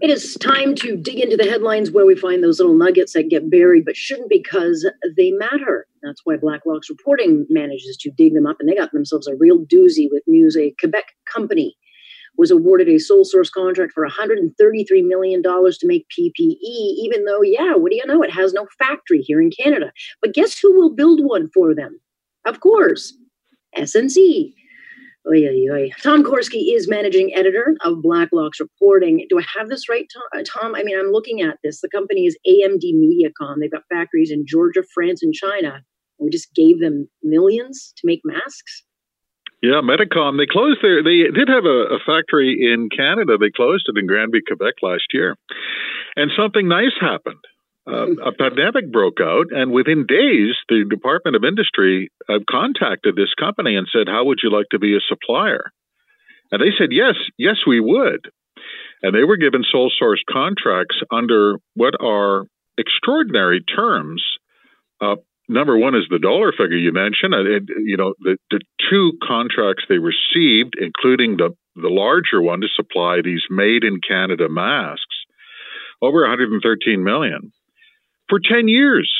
It 0.00 0.10
is 0.10 0.36
time 0.40 0.76
to 0.76 0.96
dig 0.96 1.18
into 1.18 1.36
the 1.36 1.50
headlines 1.50 1.90
where 1.90 2.06
we 2.06 2.14
find 2.14 2.44
those 2.44 2.60
little 2.60 2.76
nuggets 2.76 3.14
that 3.14 3.30
get 3.30 3.50
buried 3.50 3.84
but 3.84 3.96
shouldn't 3.96 4.30
because 4.30 4.88
they 5.16 5.32
matter. 5.32 5.88
That's 6.04 6.20
why 6.22 6.36
Blacklock's 6.36 6.88
Reporter 6.88 7.24
manages 7.50 7.96
to 8.02 8.12
dig 8.12 8.34
them 8.34 8.46
up, 8.46 8.58
and 8.60 8.68
they 8.68 8.76
got 8.76 8.92
themselves 8.92 9.26
a 9.26 9.34
real 9.34 9.58
doozy 9.58 10.06
with 10.08 10.22
news. 10.28 10.56
A 10.56 10.72
Quebec 10.78 11.06
company 11.26 11.76
was 12.38 12.52
awarded 12.52 12.88
a 12.88 12.98
sole 12.98 13.24
source 13.24 13.50
contract 13.50 13.92
for 13.92 14.08
$133 14.08 14.50
million 15.04 15.42
to 15.42 15.78
make 15.82 16.06
PPE, 16.16 16.56
even 16.62 17.24
though, 17.24 17.42
yeah, 17.42 17.74
what 17.74 17.90
do 17.90 17.96
you 17.96 18.06
know? 18.06 18.22
It 18.22 18.30
has 18.30 18.52
no 18.52 18.66
factory 18.78 19.20
here 19.20 19.42
in 19.42 19.50
Canada. 19.50 19.92
But 20.22 20.34
guess 20.34 20.58
who 20.58 20.72
will 20.78 20.94
build 20.94 21.20
one 21.22 21.50
for 21.52 21.74
them? 21.74 22.00
Of 22.46 22.60
course, 22.60 23.12
SNC. 23.76 24.54
Oy, 25.28 25.46
oy, 25.46 25.74
oy. 25.74 25.90
Tom 26.02 26.22
Korski 26.22 26.74
is 26.74 26.88
managing 26.88 27.34
editor 27.34 27.76
of 27.84 27.98
Blacklock's 27.98 28.60
Reporter. 28.60 29.10
Do 29.28 29.38
I 29.38 29.44
have 29.58 29.68
this 29.68 29.88
right, 29.88 30.06
uh, 30.34 30.42
Tom? 30.46 30.74
I 30.74 30.82
mean, 30.84 30.98
I'm 30.98 31.10
looking 31.10 31.42
at 31.42 31.58
this. 31.62 31.80
The 31.80 31.90
company 31.90 32.24
is 32.24 32.38
AMD 32.46 32.82
Medicom. 32.94 33.56
They've 33.60 33.70
got 33.70 33.82
factories 33.92 34.30
in 34.30 34.46
Georgia, 34.46 34.82
France, 34.94 35.22
and 35.22 35.34
China. 35.34 35.82
We 36.18 36.30
just 36.30 36.54
gave 36.54 36.80
them 36.80 37.08
millions 37.22 37.92
to 37.96 38.06
make 38.06 38.20
masks. 38.24 38.84
Yeah, 39.60 39.82
Medicom. 39.82 40.38
They 40.38 40.46
closed 40.46 40.78
their. 40.82 41.02
They 41.02 41.30
did 41.34 41.48
have 41.48 41.64
a, 41.64 41.96
a, 41.96 41.98
factory 42.06 42.70
in 42.72 42.88
Canada. 42.94 43.36
They 43.38 43.50
closed 43.50 43.86
it 43.88 43.98
in 43.98 44.06
Granby, 44.06 44.42
Quebec 44.46 44.74
last 44.82 45.06
year, 45.12 45.36
and 46.14 46.30
something 46.36 46.68
nice 46.68 46.94
happened. 47.00 47.42
Uh, 47.84 48.14
a 48.22 48.32
pandemic 48.38 48.92
broke 48.92 49.20
out, 49.20 49.46
and 49.50 49.72
within 49.72 50.06
days, 50.06 50.54
the 50.68 50.84
Department 50.88 51.34
of 51.34 51.42
Industry 51.42 52.10
uh, 52.28 52.38
contacted 52.48 53.16
this 53.16 53.34
company 53.34 53.74
and 53.74 53.88
said, 53.90 54.06
"How 54.06 54.24
would 54.26 54.38
you 54.44 54.50
like 54.50 54.66
to 54.70 54.78
be 54.78 54.94
a 54.94 55.00
supplier?" 55.08 55.72
And 56.52 56.62
they 56.62 56.70
said, 56.78 56.92
"Yes, 56.92 57.16
yes, 57.36 57.56
we 57.66 57.80
would." 57.80 58.30
And 59.02 59.12
they 59.14 59.24
were 59.24 59.36
given 59.36 59.64
sole 59.68 59.90
source 59.96 60.22
contracts 60.30 60.96
under 61.10 61.56
what 61.74 61.94
are 62.00 62.46
extraordinary 62.78 63.62
terms. 63.62 64.22
Uh, 65.00 65.16
number 65.48 65.76
one 65.76 65.94
is 65.94 66.06
the 66.10 66.18
dollar 66.18 66.52
figure 66.52 66.76
you 66.76 66.92
mentioned. 66.92 67.34
And, 67.34 67.68
you 67.84 67.96
know, 67.96 68.14
the, 68.20 68.36
the 68.50 68.60
two 68.90 69.12
contracts 69.26 69.84
they 69.88 69.98
received, 69.98 70.74
including 70.78 71.36
the, 71.36 71.50
the 71.74 71.88
larger 71.88 72.40
one 72.42 72.60
to 72.60 72.68
supply 72.68 73.20
these 73.22 73.42
made 73.50 73.84
in 73.84 74.00
Canada 74.06 74.48
masks, 74.48 75.24
over 76.00 76.20
113 76.22 77.02
million 77.02 77.52
for 78.28 78.38
10 78.40 78.68
years. 78.68 79.10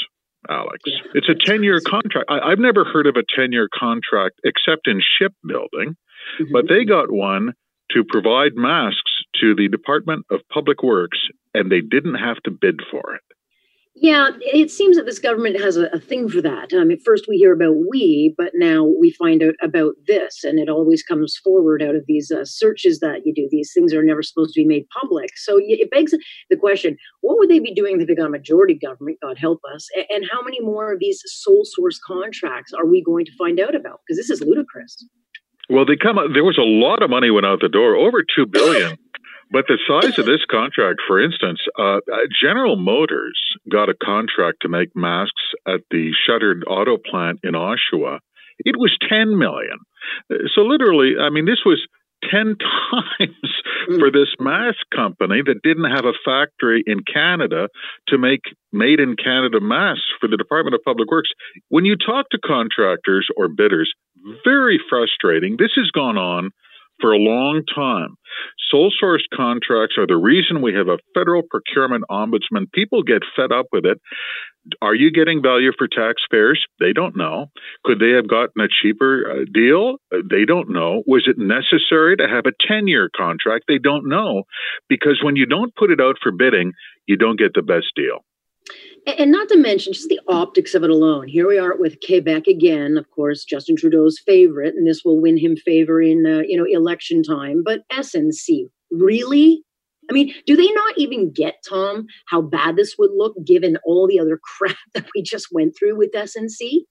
Alex, 0.48 0.78
it's 1.14 1.28
a 1.28 1.34
10 1.34 1.64
year 1.64 1.80
contract. 1.80 2.30
I, 2.30 2.50
have 2.50 2.60
never 2.60 2.84
heard 2.84 3.06
of 3.06 3.16
a 3.16 3.24
10 3.36 3.52
year 3.52 3.68
contract 3.72 4.40
except 4.44 4.86
in 4.86 5.00
shipbuilding, 5.00 5.96
mm-hmm. 6.40 6.52
but 6.52 6.66
they 6.68 6.84
got 6.84 7.10
one 7.10 7.54
to 7.90 8.04
provide 8.04 8.52
masks 8.54 9.24
to 9.40 9.54
the 9.54 9.68
Department 9.68 10.26
of 10.30 10.40
Public 10.52 10.82
Works, 10.82 11.18
and 11.54 11.70
they 11.70 11.80
didn't 11.80 12.14
have 12.14 12.36
to 12.44 12.50
bid 12.50 12.80
for 12.90 13.14
it. 13.14 13.22
Yeah, 14.00 14.30
it 14.40 14.70
seems 14.70 14.96
that 14.96 15.06
this 15.06 15.18
government 15.18 15.60
has 15.60 15.76
a, 15.76 15.86
a 15.86 15.98
thing 15.98 16.28
for 16.28 16.40
that. 16.40 16.72
Um, 16.72 16.90
at 16.92 17.02
first, 17.04 17.26
we 17.28 17.36
hear 17.36 17.52
about 17.52 17.74
we, 17.90 18.32
but 18.38 18.52
now 18.54 18.84
we 18.84 19.10
find 19.10 19.42
out 19.42 19.54
about 19.60 19.94
this, 20.06 20.44
and 20.44 20.60
it 20.60 20.68
always 20.68 21.02
comes 21.02 21.36
forward 21.42 21.82
out 21.82 21.96
of 21.96 22.04
these 22.06 22.30
uh, 22.30 22.44
searches 22.44 23.00
that 23.00 23.22
you 23.24 23.34
do. 23.34 23.48
These 23.50 23.72
things 23.74 23.92
are 23.92 24.04
never 24.04 24.22
supposed 24.22 24.54
to 24.54 24.60
be 24.60 24.66
made 24.66 24.84
public. 25.00 25.30
So 25.36 25.58
it 25.60 25.90
begs 25.90 26.14
the 26.48 26.56
question: 26.56 26.96
What 27.22 27.38
would 27.38 27.48
they 27.48 27.58
be 27.58 27.74
doing 27.74 28.00
if 28.00 28.06
they 28.06 28.14
got 28.14 28.26
a 28.26 28.30
majority 28.30 28.74
government? 28.74 29.18
God 29.20 29.36
help 29.36 29.60
us! 29.74 29.88
And 30.10 30.24
how 30.30 30.42
many 30.42 30.60
more 30.60 30.92
of 30.92 31.00
these 31.00 31.20
sole 31.26 31.62
source 31.64 31.98
contracts 32.06 32.72
are 32.72 32.86
we 32.86 33.02
going 33.02 33.24
to 33.24 33.32
find 33.36 33.58
out 33.58 33.74
about? 33.74 34.00
Because 34.06 34.18
this 34.18 34.30
is 34.30 34.40
ludicrous. 34.40 35.04
Well, 35.70 35.84
they 35.84 35.96
come. 35.96 36.16
There 36.32 36.44
was 36.44 36.56
a 36.56 36.62
lot 36.62 37.02
of 37.02 37.10
money 37.10 37.30
went 37.30 37.46
out 37.46 37.60
the 37.60 37.68
door, 37.68 37.96
over 37.96 38.22
two 38.22 38.46
billion. 38.46 38.96
But 39.50 39.64
the 39.66 39.78
size 39.88 40.18
of 40.18 40.26
this 40.26 40.44
contract, 40.50 41.00
for 41.06 41.22
instance, 41.22 41.60
uh, 41.78 42.00
General 42.40 42.76
Motors 42.76 43.40
got 43.70 43.88
a 43.88 43.94
contract 43.94 44.58
to 44.62 44.68
make 44.68 44.94
masks 44.94 45.42
at 45.66 45.80
the 45.90 46.12
shuttered 46.26 46.64
auto 46.66 46.98
plant 46.98 47.40
in 47.42 47.52
Oshawa. 47.52 48.18
It 48.58 48.76
was 48.76 48.96
10 49.08 49.38
million. 49.38 49.78
So 50.54 50.62
literally, 50.62 51.14
I 51.20 51.30
mean, 51.30 51.46
this 51.46 51.62
was 51.64 51.80
10 52.30 52.56
times 52.90 53.98
for 53.98 54.10
this 54.10 54.28
mask 54.38 54.78
company 54.94 55.40
that 55.46 55.62
didn't 55.62 55.90
have 55.90 56.04
a 56.04 56.18
factory 56.24 56.82
in 56.86 57.00
Canada 57.04 57.68
to 58.08 58.18
make 58.18 58.42
made 58.72 59.00
in 59.00 59.16
Canada 59.16 59.60
masks 59.60 60.12
for 60.20 60.28
the 60.28 60.36
Department 60.36 60.74
of 60.74 60.82
Public 60.84 61.10
Works. 61.10 61.30
When 61.68 61.84
you 61.84 61.96
talk 61.96 62.28
to 62.30 62.38
contractors 62.38 63.28
or 63.36 63.48
bidders, 63.48 63.92
very 64.44 64.80
frustrating. 64.90 65.56
This 65.58 65.72
has 65.76 65.90
gone 65.90 66.18
on 66.18 66.50
for 67.00 67.12
a 67.12 67.18
long 67.18 67.62
time. 67.74 68.16
Sole 68.70 68.92
source 68.98 69.26
contracts 69.34 69.96
are 69.98 70.06
the 70.06 70.16
reason 70.16 70.60
we 70.60 70.74
have 70.74 70.88
a 70.88 70.98
federal 71.14 71.42
procurement 71.42 72.04
ombudsman. 72.10 72.70
People 72.72 73.02
get 73.02 73.22
fed 73.34 73.52
up 73.52 73.66
with 73.72 73.84
it. 73.86 73.98
Are 74.82 74.94
you 74.94 75.10
getting 75.10 75.40
value 75.42 75.72
for 75.76 75.88
taxpayers? 75.88 76.62
They 76.78 76.92
don't 76.92 77.16
know. 77.16 77.46
Could 77.84 78.00
they 78.00 78.10
have 78.10 78.28
gotten 78.28 78.60
a 78.60 78.68
cheaper 78.68 79.24
uh, 79.30 79.44
deal? 79.52 79.96
They 80.10 80.44
don't 80.44 80.70
know. 80.70 81.02
Was 81.06 81.26
it 81.26 81.38
necessary 81.38 82.16
to 82.16 82.28
have 82.28 82.44
a 82.44 82.52
10 82.68 82.86
year 82.86 83.08
contract? 83.16 83.64
They 83.66 83.78
don't 83.78 84.08
know. 84.08 84.42
Because 84.88 85.20
when 85.22 85.36
you 85.36 85.46
don't 85.46 85.74
put 85.74 85.90
it 85.90 86.00
out 86.00 86.16
for 86.22 86.32
bidding, 86.32 86.72
you 87.06 87.16
don't 87.16 87.38
get 87.38 87.54
the 87.54 87.62
best 87.62 87.86
deal. 87.96 88.24
And 89.16 89.32
not 89.32 89.48
to 89.48 89.56
mention 89.56 89.94
just 89.94 90.10
the 90.10 90.20
optics 90.28 90.74
of 90.74 90.84
it 90.84 90.90
alone. 90.90 91.28
Here 91.28 91.48
we 91.48 91.58
are 91.58 91.74
with 91.78 91.96
Quebec 92.04 92.46
again, 92.46 92.98
of 92.98 93.10
course, 93.10 93.42
Justin 93.42 93.74
Trudeau's 93.74 94.18
favorite, 94.18 94.74
and 94.74 94.86
this 94.86 95.02
will 95.02 95.18
win 95.18 95.38
him 95.38 95.56
favor 95.56 96.02
in 96.02 96.26
uh, 96.26 96.42
you 96.46 96.58
know 96.58 96.66
election 96.68 97.22
time. 97.22 97.62
But 97.64 97.80
SNC, 97.90 98.68
really? 98.90 99.62
I 100.10 100.12
mean, 100.12 100.34
do 100.46 100.56
they 100.56 100.70
not 100.72 100.98
even 100.98 101.32
get 101.32 101.64
Tom 101.66 102.06
how 102.26 102.42
bad 102.42 102.76
this 102.76 102.96
would 102.98 103.10
look 103.16 103.34
given 103.46 103.78
all 103.84 104.06
the 104.06 104.20
other 104.20 104.38
crap 104.58 104.76
that 104.92 105.06
we 105.14 105.22
just 105.22 105.48
went 105.50 105.74
through 105.78 105.96
with 105.96 106.12
SNC? 106.12 106.82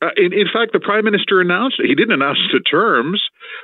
Uh, 0.00 0.10
in, 0.16 0.32
in, 0.32 0.46
fact, 0.52 0.72
the 0.72 0.78
prime 0.78 1.04
minister 1.04 1.40
announced 1.40 1.80
it. 1.80 1.86
He 1.86 1.94
didn't 1.94 2.14
announce 2.14 2.38
the 2.52 2.60
terms, 2.60 3.20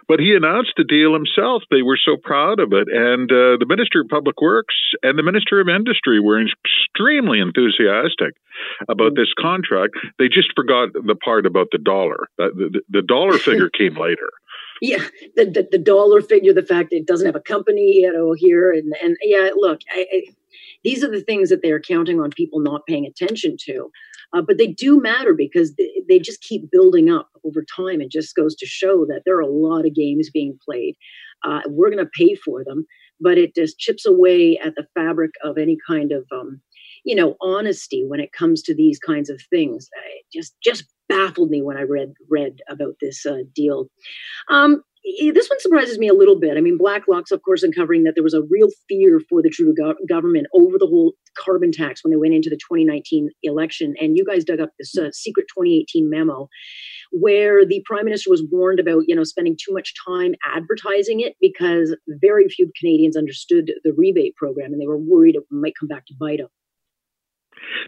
but 0.09 0.19
he 0.19 0.35
announced 0.35 0.73
the 0.77 0.83
deal 0.83 1.15
himself. 1.15 1.63
They 1.71 1.83
were 1.83 1.99
so 1.99 2.17
proud 2.17 2.59
of 2.59 2.73
it. 2.73 2.89
And 2.91 3.31
uh, 3.31 3.55
the 3.59 3.67
minister 3.69 4.01
of 4.01 4.09
public 4.09 4.41
works 4.41 4.75
and 5.03 5.17
the 5.17 5.23
minister 5.23 5.61
of 5.61 5.69
industry 5.69 6.19
were 6.19 6.43
extremely 6.43 7.39
enthusiastic 7.39 8.35
about 8.89 9.15
this 9.15 9.33
contract. 9.39 9.95
They 10.19 10.27
just 10.27 10.51
forgot 10.57 10.93
the 10.93 11.15
part 11.15 11.47
about 11.47 11.69
the 11.71 11.79
dollar. 11.79 12.27
The, 12.37 12.51
the, 12.55 12.81
the 12.89 13.03
dollar 13.03 13.39
figure 13.39 13.71
came 13.71 13.97
later. 13.97 14.31
Yeah, 14.81 15.05
the, 15.37 15.45
the, 15.45 15.69
the 15.71 15.79
dollar 15.79 16.21
figure, 16.21 16.53
the 16.53 16.63
fact 16.63 16.91
that 16.91 16.97
it 16.97 17.07
doesn't 17.07 17.27
have 17.27 17.37
a 17.37 17.41
company, 17.41 18.01
you 18.03 18.13
know, 18.13 18.33
here, 18.37 18.73
and 18.73 18.93
and 19.03 19.17
yeah, 19.23 19.51
look, 19.55 19.81
I, 19.95 20.07
I, 20.13 20.23
these 20.83 21.05
are 21.05 21.11
the 21.11 21.23
things 21.23 21.49
that 21.51 21.63
they 21.63 21.71
are 21.71 21.81
counting 21.81 22.21
on 22.21 22.31
people 22.31 22.59
not 22.61 22.85
paying 22.87 23.07
attention 23.07 23.57
to. 23.67 23.91
Uh, 24.35 24.43
but 24.43 24.59
they 24.59 24.67
do 24.67 25.01
matter 25.01 25.33
because 25.33 25.75
they, 25.77 26.03
they 26.09 26.19
just 26.19 26.43
keep 26.43 26.71
building 26.71 27.11
up 27.11 27.29
over 27.45 27.65
time. 27.77 28.01
It 28.01 28.11
just 28.11 28.35
goes 28.35 28.55
to 28.57 28.67
show 28.67 29.07
that 29.07 29.23
there 29.25 29.37
are 29.37 29.41
a 29.41 29.47
lot 29.47 29.87
of 29.87 29.95
games 29.95 30.31
being 30.33 30.59
played. 30.65 30.97
Uh, 31.45 31.61
we're 31.67 31.91
going 31.91 32.05
to 32.05 32.11
pay 32.19 32.35
for 32.35 32.65
them, 32.65 32.87
but 33.21 33.39
it 33.39 33.55
just 33.55 33.79
chips 33.79 34.07
away 34.07 34.59
at 34.59 34.75
the 34.75 34.87
fabric 34.95 35.33
of 35.45 35.59
any 35.59 35.77
kind 35.87 36.11
of, 36.11 36.25
um, 36.33 36.61
you 37.05 37.15
know, 37.15 37.37
honesty 37.41 38.05
when 38.07 38.21
it 38.21 38.33
comes 38.33 38.63
to 38.63 38.75
these 38.75 38.99
kinds 38.99 39.31
of 39.31 39.41
things. 39.51 39.89
It 40.17 40.25
just 40.33 40.55
just 40.63 40.85
baffled 41.09 41.51
me 41.51 41.63
when 41.63 41.77
I 41.77 41.83
read 41.83 42.15
read 42.31 42.61
about 42.69 42.95
this 43.01 43.27
uh, 43.27 43.43
deal. 43.55 43.89
Um, 44.49 44.83
this 45.35 45.49
one 45.51 45.61
surprises 45.61 45.99
me 45.99 46.09
a 46.09 46.15
little 46.15 46.39
bit. 46.39 46.57
I 46.57 46.61
mean, 46.61 46.79
Blacklock's, 46.79 47.31
of 47.31 47.43
course, 47.43 47.63
uncovering 47.63 48.05
that 48.05 48.15
there 48.15 48.25
was 48.25 48.35
a 48.35 48.43
real 48.49 48.69
fear 48.89 49.21
for 49.29 49.43
the 49.43 49.51
Trudeau 49.51 49.75
go- 49.77 49.95
government 50.09 50.47
over 50.55 50.79
the 50.79 50.87
whole 50.87 51.13
carbon 51.37 51.73
tax 51.73 52.03
when 52.03 52.11
they 52.11 52.17
went 52.17 52.35
into 52.35 52.49
the 52.49 52.57
2019 52.57 53.29
election. 53.43 53.95
And 54.01 54.17
you 54.17 54.25
guys 54.25 54.45
dug 54.45 54.61
up 54.61 54.71
this 54.79 54.97
uh, 54.97 55.11
secret 55.13 55.47
2018 55.57 56.09
memo 56.09 56.49
where 57.13 57.67
the 57.67 57.83
prime 57.85 58.07
minister 58.07 58.31
was 58.31 58.45
warned 58.51 58.81
about, 58.81 59.03
you 59.07 59.15
know, 59.15 59.25
spending 59.25 59.57
too 59.57 59.75
much 59.75 59.93
time 60.07 60.35
advertising 60.55 61.21
it 61.21 61.35
because 61.41 61.95
very 62.09 62.49
few 62.49 62.71
Canadians 62.81 63.17
understood 63.17 63.73
the 63.85 63.93
rebate 63.97 64.35
program 64.37 64.73
and 64.73 64.81
they 64.81 64.87
were 64.87 64.99
worried 64.99 65.37
it 65.37 65.43
might 65.51 65.75
come 65.79 65.89
back 65.89 66.07
to 66.07 66.15
bite 66.19 66.39
them. 66.39 66.49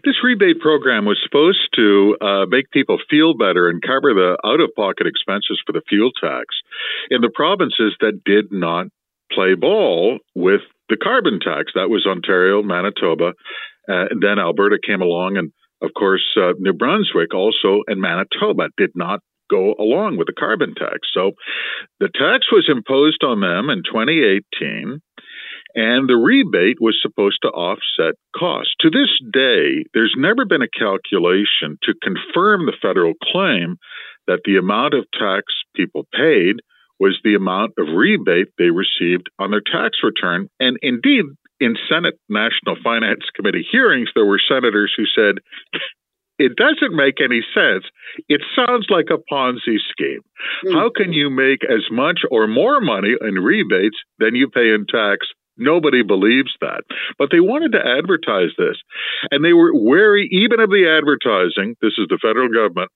This 0.03 0.23
rebate 0.23 0.59
program 0.59 1.05
was 1.05 1.19
supposed 1.23 1.69
to 1.75 2.17
uh, 2.21 2.45
make 2.47 2.71
people 2.71 2.97
feel 3.09 3.35
better 3.35 3.69
and 3.69 3.81
cover 3.81 4.13
the 4.13 4.37
out 4.45 4.61
of 4.61 4.75
pocket 4.75 5.07
expenses 5.07 5.61
for 5.65 5.73
the 5.73 5.81
fuel 5.87 6.11
tax 6.19 6.45
in 7.09 7.21
the 7.21 7.31
provinces 7.33 7.95
that 7.99 8.23
did 8.25 8.51
not 8.51 8.87
play 9.31 9.55
ball 9.55 10.19
with 10.35 10.61
the 10.89 10.97
carbon 10.97 11.39
tax. 11.39 11.71
That 11.75 11.89
was 11.89 12.05
Ontario, 12.05 12.61
Manitoba, 12.63 13.33
uh, 13.89 14.05
and 14.09 14.21
then 14.21 14.39
Alberta 14.39 14.77
came 14.85 15.01
along, 15.01 15.37
and 15.37 15.51
of 15.81 15.91
course, 15.93 16.23
uh, 16.37 16.53
New 16.59 16.73
Brunswick 16.73 17.33
also 17.33 17.83
and 17.87 18.01
Manitoba 18.01 18.69
did 18.77 18.91
not 18.95 19.21
go 19.49 19.75
along 19.79 20.17
with 20.17 20.27
the 20.27 20.33
carbon 20.37 20.75
tax. 20.75 21.07
So 21.13 21.31
the 21.99 22.09
tax 22.09 22.51
was 22.51 22.67
imposed 22.69 23.23
on 23.23 23.39
them 23.39 23.69
in 23.69 23.83
2018 23.83 25.01
and 25.77 26.09
the 26.09 26.17
rebate 26.17 26.81
was 26.81 26.97
supposed 26.99 27.37
to 27.43 27.49
offset 27.49 28.15
costs. 28.35 28.73
To 28.81 28.89
this 28.89 29.13
day, 29.31 29.85
there's 29.93 30.15
never 30.17 30.43
been 30.43 30.63
a 30.63 30.67
calculation 30.67 31.77
to 31.83 31.93
confirm 32.01 32.65
the 32.65 32.75
federal 32.81 33.13
claim 33.21 33.77
that 34.25 34.41
the 34.43 34.57
amount 34.57 34.95
of 34.95 35.05
tax 35.13 35.53
people 35.75 36.07
paid 36.11 36.57
was 36.99 37.19
the 37.23 37.35
amount 37.35 37.73
of 37.77 37.95
rebate 37.95 38.47
they 38.57 38.71
received 38.71 39.29
on 39.37 39.51
their 39.51 39.61
tax 39.61 39.99
return. 40.01 40.49
And 40.59 40.77
indeed, 40.81 41.25
in 41.59 41.77
Senate 41.87 42.17
National 42.27 42.75
Finance 42.83 43.29
Committee 43.35 43.65
hearings, 43.71 44.09
there 44.15 44.25
were 44.25 44.41
senators 44.41 44.91
who 44.97 45.05
said, 45.05 45.35
it 46.39 46.55
doesn't 46.55 46.95
make 46.95 47.21
any 47.21 47.41
sense. 47.53 47.85
It 48.29 48.41
sounds 48.55 48.87
like 48.89 49.07
a 49.11 49.21
Ponzi 49.31 49.77
scheme. 49.91 50.21
Mm-hmm. 50.65 50.73
How 50.73 50.89
can 50.89 51.13
you 51.13 51.29
make 51.29 51.63
as 51.63 51.85
much 51.91 52.21
or 52.31 52.47
more 52.47 52.81
money 52.81 53.13
in 53.21 53.35
rebates 53.35 53.97
than 54.17 54.35
you 54.35 54.49
pay 54.49 54.73
in 54.73 54.85
tax 54.89 55.27
Nobody 55.57 56.03
believes 56.03 56.55
that. 56.61 56.83
But 57.17 57.29
they 57.31 57.39
wanted 57.39 57.73
to 57.73 57.79
advertise 57.79 58.51
this. 58.57 58.77
And 59.31 59.43
they 59.43 59.53
were 59.53 59.71
wary 59.73 60.27
even 60.31 60.59
of 60.59 60.69
the 60.69 60.87
advertising. 60.87 61.75
This 61.81 61.93
is 61.97 62.07
the 62.09 62.19
federal 62.21 62.49
government. 62.49 62.91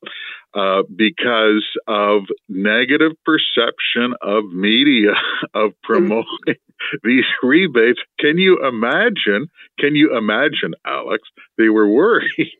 Uh, 0.53 0.83
because 0.93 1.65
of 1.87 2.23
negative 2.49 3.13
perception 3.23 4.13
of 4.21 4.43
media 4.51 5.13
of 5.53 5.71
promoting 5.81 6.25
these 7.03 7.23
rebates. 7.41 8.01
Can 8.19 8.37
you 8.37 8.59
imagine? 8.67 9.47
Can 9.79 9.95
you 9.95 10.17
imagine, 10.17 10.73
Alex? 10.85 11.23
They 11.57 11.69
were 11.69 11.87
worried 11.87 12.51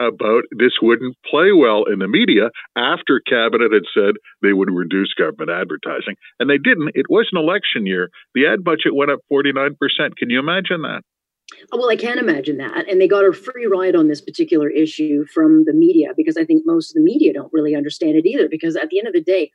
about 0.00 0.44
this 0.56 0.72
wouldn't 0.82 1.16
play 1.28 1.52
well 1.52 1.84
in 1.84 1.98
the 1.98 2.08
media 2.08 2.50
after 2.76 3.20
cabinet 3.20 3.72
had 3.72 3.84
said 3.94 4.14
they 4.42 4.52
would 4.52 4.70
reduce 4.70 5.14
government 5.14 5.50
advertising 5.50 6.16
and 6.38 6.50
they 6.50 6.58
didn't 6.58 6.90
it 6.94 7.06
was 7.08 7.28
an 7.32 7.38
election 7.38 7.86
year 7.86 8.08
the 8.34 8.46
ad 8.46 8.64
budget 8.64 8.94
went 8.94 9.10
up 9.10 9.20
49% 9.32 9.76
can 10.16 10.30
you 10.30 10.38
imagine 10.38 10.82
that 10.82 11.02
oh, 11.72 11.78
well, 11.78 11.90
I 11.90 11.96
can't 11.96 12.18
imagine 12.18 12.56
that. 12.58 12.88
And 12.88 13.00
they 13.00 13.08
got 13.08 13.24
a 13.24 13.32
free 13.32 13.66
ride 13.66 13.94
on 13.94 14.08
this 14.08 14.20
particular 14.20 14.68
issue 14.70 15.24
from 15.26 15.64
the 15.64 15.72
media 15.72 16.08
because 16.16 16.36
I 16.36 16.44
think 16.44 16.62
most 16.64 16.90
of 16.90 16.94
the 16.94 17.04
media 17.04 17.32
don't 17.32 17.52
really 17.52 17.74
understand 17.74 18.16
it 18.16 18.26
either. 18.26 18.48
Because 18.48 18.76
at 18.76 18.88
the 18.88 18.98
end 18.98 19.08
of 19.08 19.14
the 19.14 19.22
day, 19.22 19.50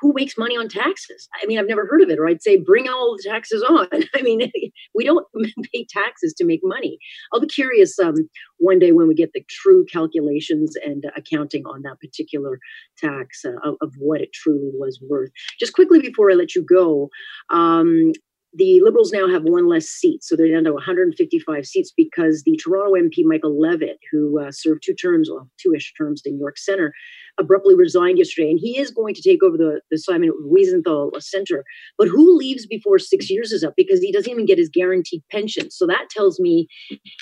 who 0.00 0.12
makes 0.14 0.38
money 0.38 0.56
on 0.56 0.68
taxes? 0.68 1.28
I 1.42 1.46
mean, 1.46 1.58
I've 1.58 1.68
never 1.68 1.86
heard 1.86 2.02
of 2.02 2.10
it. 2.10 2.18
Or 2.18 2.28
I'd 2.28 2.42
say, 2.42 2.56
bring 2.56 2.88
all 2.88 3.16
the 3.16 3.28
taxes 3.28 3.62
on. 3.62 3.88
I 4.14 4.22
mean, 4.22 4.50
we 4.94 5.04
don't 5.04 5.26
pay 5.74 5.86
taxes 5.88 6.34
to 6.38 6.44
make 6.44 6.60
money. 6.62 6.98
I'll 7.32 7.40
be 7.40 7.46
curious 7.46 7.98
um, 7.98 8.14
one 8.58 8.78
day 8.78 8.92
when 8.92 9.08
we 9.08 9.14
get 9.14 9.32
the 9.32 9.44
true 9.48 9.84
calculations 9.90 10.74
and 10.84 11.04
accounting 11.16 11.64
on 11.66 11.82
that 11.82 12.00
particular 12.00 12.58
tax 12.96 13.44
uh, 13.44 13.68
of, 13.68 13.76
of, 13.80 13.92
what 13.98 14.20
it 14.20 14.32
truly 14.32 14.70
was 14.74 15.00
worth. 15.08 15.30
Just 15.58 15.72
quickly 15.72 16.00
before 16.00 16.30
I 16.30 16.34
let 16.34 16.54
you 16.54 16.64
go, 16.64 17.08
um, 17.50 18.12
the 18.58 18.80
Liberals 18.82 19.12
now 19.12 19.28
have 19.28 19.44
one 19.44 19.68
less 19.68 19.86
seat, 19.86 20.24
so 20.24 20.34
they're 20.34 20.52
down 20.52 20.64
to 20.64 20.72
155 20.72 21.64
seats 21.64 21.92
because 21.96 22.42
the 22.42 22.56
Toronto 22.56 22.94
MP 22.94 23.24
Michael 23.24 23.58
Levitt, 23.58 23.98
who 24.10 24.40
uh, 24.40 24.50
served 24.50 24.82
two 24.84 24.94
terms, 24.94 25.30
well, 25.30 25.48
two-ish 25.62 25.94
terms 25.96 26.22
in 26.24 26.40
York 26.40 26.58
Centre, 26.58 26.92
abruptly 27.38 27.76
resigned 27.76 28.18
yesterday, 28.18 28.50
and 28.50 28.58
he 28.60 28.76
is 28.76 28.90
going 28.90 29.14
to 29.14 29.22
take 29.22 29.44
over 29.44 29.56
the, 29.56 29.80
the 29.92 30.12
at 30.12 30.20
Wiesenthal 30.44 31.22
Center. 31.22 31.64
But 31.96 32.08
who 32.08 32.36
leaves 32.36 32.66
before 32.66 32.98
six 32.98 33.30
years 33.30 33.52
is 33.52 33.62
up 33.62 33.74
because 33.76 34.00
he 34.00 34.10
doesn't 34.10 34.30
even 34.30 34.44
get 34.46 34.58
his 34.58 34.68
guaranteed 34.68 35.22
pension? 35.30 35.70
So 35.70 35.86
that 35.86 36.08
tells 36.10 36.40
me 36.40 36.66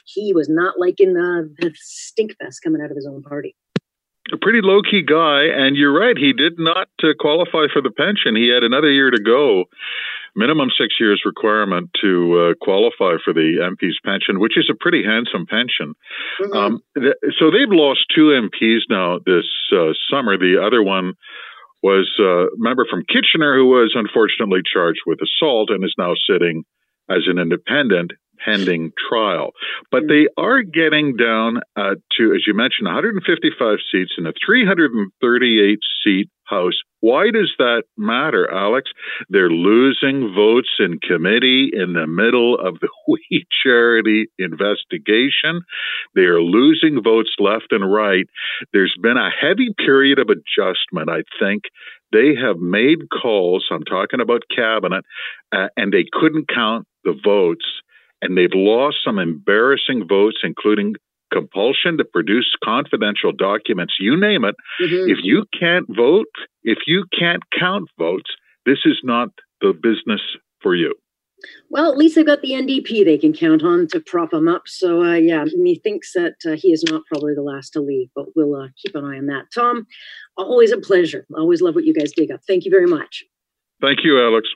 he 0.07 0.33
was 0.33 0.49
not 0.49 0.79
liking 0.79 1.19
uh, 1.19 1.43
the 1.59 1.73
stink 1.77 2.35
fest 2.43 2.61
coming 2.65 2.81
out 2.81 2.91
of 2.91 2.97
his 2.97 3.07
own 3.07 3.23
party 3.23 3.55
a 4.33 4.37
pretty 4.37 4.61
low 4.63 4.83
key 4.83 5.03
guy, 5.03 5.45
and 5.45 5.77
you're 5.77 5.95
right. 5.95 6.17
He 6.17 6.33
did 6.33 6.59
not 6.59 6.89
uh, 7.03 7.15
qualify 7.19 7.67
for 7.73 7.83
the 7.83 7.91
pension. 7.91 8.37
He 8.37 8.49
had 8.49 8.65
another 8.65 8.91
year 8.91 9.11
to 9.11 9.23
go 9.23 9.65
minimum 10.35 10.69
six 10.77 10.95
years 11.01 11.23
requirement 11.25 11.91
to 12.03 12.53
uh, 12.53 12.65
qualify 12.65 13.17
for 13.25 13.33
the 13.33 13.59
MP's 13.63 13.99
pension, 14.05 14.39
which 14.39 14.59
is 14.59 14.69
a 14.71 14.77
pretty 14.79 15.03
handsome 15.05 15.47
pension. 15.47 15.95
Mm-hmm. 16.41 16.57
Um, 16.57 16.81
th- 16.95 17.17
so 17.39 17.51
they've 17.51 17.71
lost 17.71 18.01
two 18.15 18.35
MPs 18.35 18.81
now 18.91 19.19
this 19.25 19.47
uh, 19.73 19.93
summer. 20.11 20.37
The 20.37 20.61
other 20.65 20.83
one 20.83 21.15
was 21.83 22.11
a 22.19 22.47
member 22.57 22.87
from 22.89 23.05
Kitchener 23.07 23.57
who 23.57 23.67
was 23.67 23.95
unfortunately 23.95 24.61
charged 24.67 25.01
with 25.07 25.21
assault 25.23 25.71
and 25.71 25.85
is 25.85 25.95
now 25.97 26.15
sitting 26.29 26.65
as 27.09 27.25
an 27.27 27.39
independent 27.39 28.13
pending 28.45 28.93
trial. 29.09 29.53
But 29.91 30.05
mm-hmm. 30.05 30.09
they 30.09 30.29
are 30.37 30.63
getting 30.63 31.17
down 31.17 31.61
uh, 31.77 31.97
to, 32.19 32.35
as 32.35 32.47
you 32.47 32.55
mentioned, 32.55 32.87
155 32.87 33.79
seats 33.91 34.13
in 34.19 34.27
a 34.27 34.33
338 34.47 35.79
seat 36.05 36.31
House. 36.47 36.81
Why 37.01 37.31
does 37.31 37.53
that 37.59 37.85
matter, 37.97 38.51
Alex? 38.51 38.91
They're 39.29 39.51
losing 39.51 40.33
votes 40.35 40.71
in 40.79 40.99
committee 41.01 41.71
in 41.73 41.93
the 41.93 42.07
middle 42.07 42.55
of 42.55 42.79
the 42.81 42.89
We 43.09 43.47
Charity 43.63 44.27
investigation. 44.39 45.63
They 46.15 46.23
are 46.23 46.41
losing 46.41 47.03
votes 47.03 47.35
left 47.39 47.67
and 47.71 47.93
right. 47.93 48.27
There's 48.73 48.97
been 49.01 49.17
a 49.17 49.31
heavy 49.31 49.75
period 49.77 50.19
of 50.19 50.29
adjustment, 50.29 51.11
I 51.11 51.23
think. 51.41 51.65
They 52.13 52.35
have 52.41 52.59
made 52.59 53.11
calls, 53.11 53.67
I'm 53.71 53.83
talking 53.83 54.21
about 54.21 54.43
cabinet, 54.55 55.05
uh, 55.53 55.69
and 55.77 55.93
they 55.93 56.05
couldn't 56.13 56.49
count 56.49 56.87
the 57.07 57.19
votes 57.25 57.65
and 58.21 58.37
they've 58.37 58.51
lost 58.53 58.97
some 59.05 59.19
embarrassing 59.19 60.07
votes, 60.09 60.39
including 60.43 60.95
compulsion 61.33 61.99
to 61.99 62.05
produce 62.05 62.57
confidential 62.65 63.33
documents, 63.33 63.95
you 63.99 64.19
name 64.19 64.45
it. 64.45 64.55
Mm-hmm. 64.81 65.11
If 65.11 65.19
you 65.23 65.45
can't 65.59 65.87
vote, 65.89 66.27
if 66.63 66.79
you 66.87 67.05
can't 67.19 67.43
count 67.59 67.89
votes, 67.99 68.31
this 68.65 68.79
is 68.85 69.01
not 69.03 69.29
the 69.61 69.73
business 69.73 70.21
for 70.61 70.75
you. 70.75 70.95
Well, 71.69 71.91
at 71.91 71.99
least 71.99 72.15
they've 72.15 72.27
got 72.27 72.41
the 72.41 72.53
NDP 72.53 73.05
they 73.05 73.19
can 73.19 73.33
count 73.33 73.63
on 73.63 73.87
to 73.89 74.01
prop 74.01 74.33
him 74.33 74.49
up. 74.49 74.63
So, 74.67 75.05
uh, 75.05 75.15
yeah, 75.15 75.45
methinks 75.55 76.13
that 76.15 76.37
uh, 76.47 76.57
he 76.57 76.73
is 76.73 76.83
not 76.83 77.03
probably 77.13 77.35
the 77.35 77.43
last 77.43 77.71
to 77.75 77.81
leave, 77.81 78.09
but 78.15 78.27
we'll 78.35 78.57
uh, 78.57 78.69
keep 78.83 78.95
an 78.95 79.05
eye 79.05 79.19
on 79.19 79.27
that. 79.27 79.45
Tom, 79.55 79.87
always 80.37 80.73
a 80.73 80.79
pleasure. 80.79 81.27
Always 81.37 81.61
love 81.61 81.75
what 81.75 81.85
you 81.85 81.93
guys 81.93 82.13
dig 82.17 82.31
up. 82.31 82.41
Thank 82.47 82.65
you 82.65 82.71
very 82.71 82.87
much. 82.87 83.25
Thank 83.83 83.99
you, 84.03 84.19
Alex. 84.19 84.49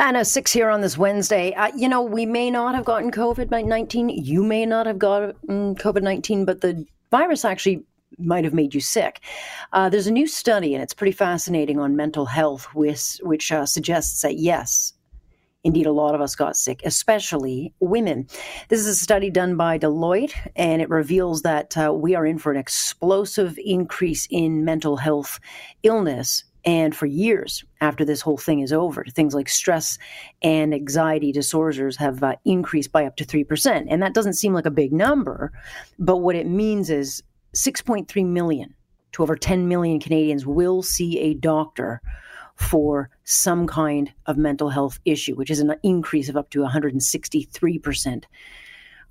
906 0.00 0.50
here 0.50 0.70
on 0.70 0.80
this 0.80 0.96
Wednesday. 0.96 1.52
Uh, 1.52 1.70
you 1.76 1.86
know, 1.86 2.00
we 2.00 2.24
may 2.24 2.50
not 2.50 2.74
have 2.74 2.86
gotten 2.86 3.10
COVID 3.10 3.50
19. 3.50 4.08
You 4.08 4.42
may 4.42 4.64
not 4.64 4.86
have 4.86 4.98
gotten 4.98 5.74
COVID 5.74 6.02
19, 6.02 6.46
but 6.46 6.62
the 6.62 6.86
virus 7.10 7.44
actually 7.44 7.84
might 8.16 8.44
have 8.44 8.54
made 8.54 8.74
you 8.74 8.80
sick. 8.80 9.20
Uh, 9.74 9.90
there's 9.90 10.06
a 10.06 10.10
new 10.10 10.26
study, 10.26 10.72
and 10.72 10.82
it's 10.82 10.94
pretty 10.94 11.12
fascinating 11.12 11.78
on 11.78 11.96
mental 11.96 12.24
health, 12.24 12.74
which, 12.74 13.18
which 13.22 13.52
uh, 13.52 13.66
suggests 13.66 14.22
that 14.22 14.38
yes, 14.38 14.94
Indeed, 15.64 15.84
a 15.84 15.92
lot 15.92 16.14
of 16.14 16.22
us 16.22 16.34
got 16.34 16.56
sick, 16.56 16.80
especially 16.86 17.74
women. 17.80 18.26
This 18.70 18.80
is 18.80 18.86
a 18.86 18.94
study 18.94 19.28
done 19.28 19.58
by 19.58 19.78
Deloitte, 19.78 20.32
and 20.56 20.80
it 20.80 20.88
reveals 20.88 21.42
that 21.42 21.76
uh, 21.76 21.92
we 21.92 22.14
are 22.14 22.24
in 22.24 22.38
for 22.38 22.50
an 22.50 22.56
explosive 22.56 23.58
increase 23.62 24.26
in 24.30 24.64
mental 24.64 24.96
health 24.96 25.38
illness 25.82 26.44
and 26.64 26.94
for 26.94 27.06
years 27.06 27.64
after 27.80 28.04
this 28.04 28.20
whole 28.20 28.36
thing 28.36 28.60
is 28.60 28.72
over, 28.72 29.04
things 29.04 29.34
like 29.34 29.48
stress 29.48 29.98
and 30.42 30.74
anxiety 30.74 31.32
disorders 31.32 31.96
have 31.96 32.22
uh, 32.22 32.36
increased 32.44 32.92
by 32.92 33.06
up 33.06 33.16
to 33.16 33.24
3%. 33.24 33.86
And 33.88 34.02
that 34.02 34.14
doesn't 34.14 34.34
seem 34.34 34.52
like 34.52 34.66
a 34.66 34.70
big 34.70 34.92
number, 34.92 35.52
but 35.98 36.18
what 36.18 36.36
it 36.36 36.46
means 36.46 36.90
is 36.90 37.22
6.3 37.54 38.26
million 38.26 38.74
to 39.12 39.22
over 39.22 39.36
10 39.36 39.68
million 39.68 39.98
Canadians 39.98 40.46
will 40.46 40.82
see 40.82 41.18
a 41.18 41.34
doctor 41.34 42.00
for 42.56 43.08
some 43.24 43.66
kind 43.66 44.12
of 44.26 44.36
mental 44.36 44.68
health 44.68 45.00
issue, 45.04 45.34
which 45.34 45.50
is 45.50 45.60
an 45.60 45.74
increase 45.82 46.28
of 46.28 46.36
up 46.36 46.50
to 46.50 46.60
163% 46.60 48.24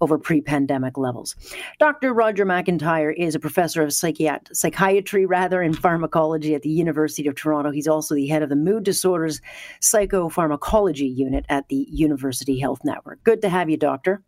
over 0.01 0.17
pre 0.17 0.41
pandemic 0.41 0.97
levels. 0.97 1.35
Dr. 1.79 2.13
Roger 2.13 2.45
McIntyre 2.45 3.13
is 3.15 3.35
a 3.35 3.39
professor 3.39 3.81
of 3.81 3.89
psychiat- 3.89 4.55
psychiatry 4.55 5.25
rather 5.25 5.61
and 5.61 5.77
pharmacology 5.77 6.55
at 6.55 6.61
the 6.61 6.69
University 6.69 7.27
of 7.27 7.35
Toronto. 7.35 7.71
He's 7.71 7.87
also 7.87 8.15
the 8.15 8.27
head 8.27 8.43
of 8.43 8.49
the 8.49 8.55
Mood 8.55 8.83
Disorders 8.83 9.41
Psychopharmacology 9.81 11.15
Unit 11.15 11.45
at 11.49 11.67
the 11.69 11.87
University 11.89 12.59
Health 12.59 12.79
Network. 12.83 13.23
Good 13.23 13.41
to 13.41 13.49
have 13.49 13.69
you, 13.69 13.77
Doctor. 13.77 14.23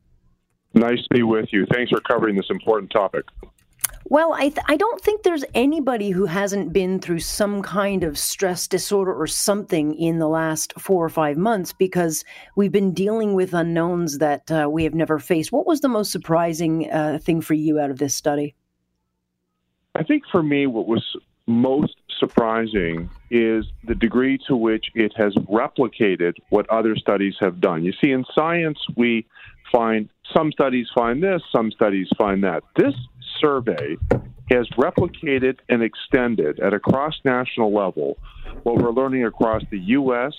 Nice 0.74 1.02
to 1.04 1.08
be 1.14 1.24
with 1.24 1.50
you. 1.52 1.66
Thanks 1.74 1.92
for 1.92 2.00
covering 2.02 2.36
this 2.36 2.50
important 2.50 2.92
topic. 2.92 3.26
Well, 4.06 4.34
I, 4.34 4.50
th- 4.50 4.66
I 4.68 4.78
don't 4.78 5.00
think 5.00 5.24
there's 5.24 5.46
anybody 5.54 6.10
who 6.10 6.26
hasn't 6.26 6.74
been 6.74 7.00
through 7.00 7.20
some 7.20 7.62
kind 7.62 8.04
of 8.04 8.18
stress 8.18 8.68
disorder 8.68 9.14
or 9.14 9.28
something 9.28 9.94
in 9.96 10.20
the 10.20 10.28
last 10.28 10.74
four 10.80 11.06
or 11.06 11.10
five 11.10 11.38
months 11.38 11.72
because 11.72 12.26
we've 12.56 12.72
been 12.72 12.94
dealing 12.94 13.34
with 13.34 13.54
unknowns 13.54 14.18
that 14.18 14.52
uh, 14.52 14.68
we 14.70 14.84
have 14.84 14.96
never 14.96 15.20
faced. 15.20 15.52
What 15.52 15.68
was 15.68 15.82
the 15.82 15.88
most 15.88 16.12
surprising 16.12 16.92
uh, 16.92 17.20
thing 17.22 17.42
for 17.42 17.54
you 17.54 17.80
out 17.80 17.92
of 17.92 18.00
this 18.00 18.16
study? 18.16 18.56
I 19.94 20.04
think 20.04 20.24
for 20.32 20.42
me, 20.42 20.68
what 20.68 20.88
was 20.88 21.06
most 21.48 21.96
surprising 22.18 23.10
is 23.30 23.66
the 23.84 23.96
degree 23.96 24.40
to 24.48 24.56
which 24.56 24.86
it 24.94 25.12
has 25.16 25.34
replicated 25.50 26.34
what 26.50 26.70
other 26.70 26.96
studies 26.96 27.36
have 27.40 27.60
done. 27.60 27.84
You 27.84 27.94
see, 28.02 28.12
in 28.12 28.26
science, 28.34 28.80
we 28.96 29.26
find 29.72 30.10
some 30.34 30.52
studies 30.52 30.88
find 30.96 31.22
this, 31.24 31.42
some 31.52 31.72
studies 31.72 32.08
find 32.18 32.44
that. 32.44 32.64
This 32.76 32.94
survey 33.40 33.98
has 34.50 34.68
replicated 34.78 35.58
and 35.70 35.82
extended 35.82 36.60
at 36.60 36.74
a 36.74 36.80
cross 36.80 37.16
national 37.24 37.74
level 37.74 38.18
what 38.64 38.78
we're 38.78 38.92
learning 38.92 39.26
across 39.26 39.64
the 39.72 39.80
U.S., 39.80 40.34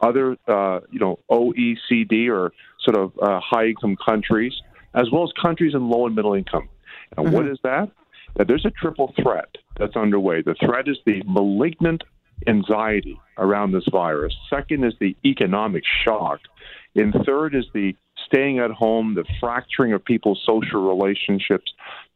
other, 0.00 0.36
uh, 0.48 0.80
you 0.90 0.98
know, 0.98 1.18
OECD 1.30 2.28
or 2.28 2.52
sort 2.80 2.96
of 2.96 3.12
uh, 3.22 3.40
high 3.40 3.66
income 3.66 3.96
countries, 4.04 4.52
as 4.94 5.10
well 5.12 5.22
as 5.22 5.30
countries 5.40 5.74
in 5.74 5.88
low 5.88 6.06
and 6.06 6.16
middle 6.16 6.34
income. 6.34 6.68
And 7.16 7.26
mm-hmm. 7.26 7.36
what 7.36 7.46
is 7.46 7.58
that? 7.62 7.90
That 8.36 8.48
there's 8.48 8.64
a 8.64 8.70
triple 8.70 9.14
threat 9.22 9.56
that's 9.78 9.94
underway. 9.94 10.42
The 10.42 10.54
threat 10.54 10.88
is 10.88 10.96
the 11.06 11.22
malignant 11.26 12.02
anxiety 12.46 13.20
around 13.38 13.72
this 13.72 13.84
virus. 13.92 14.34
Second 14.50 14.84
is 14.84 14.94
the 15.00 15.16
economic 15.24 15.84
shock. 16.04 16.40
And 16.94 17.14
third 17.24 17.54
is 17.54 17.64
the 17.72 17.94
staying 18.26 18.58
at 18.58 18.70
home, 18.70 19.14
the 19.14 19.24
fracturing 19.40 19.92
of 19.92 20.04
people's 20.04 20.42
social 20.46 20.86
relationships, 20.88 21.72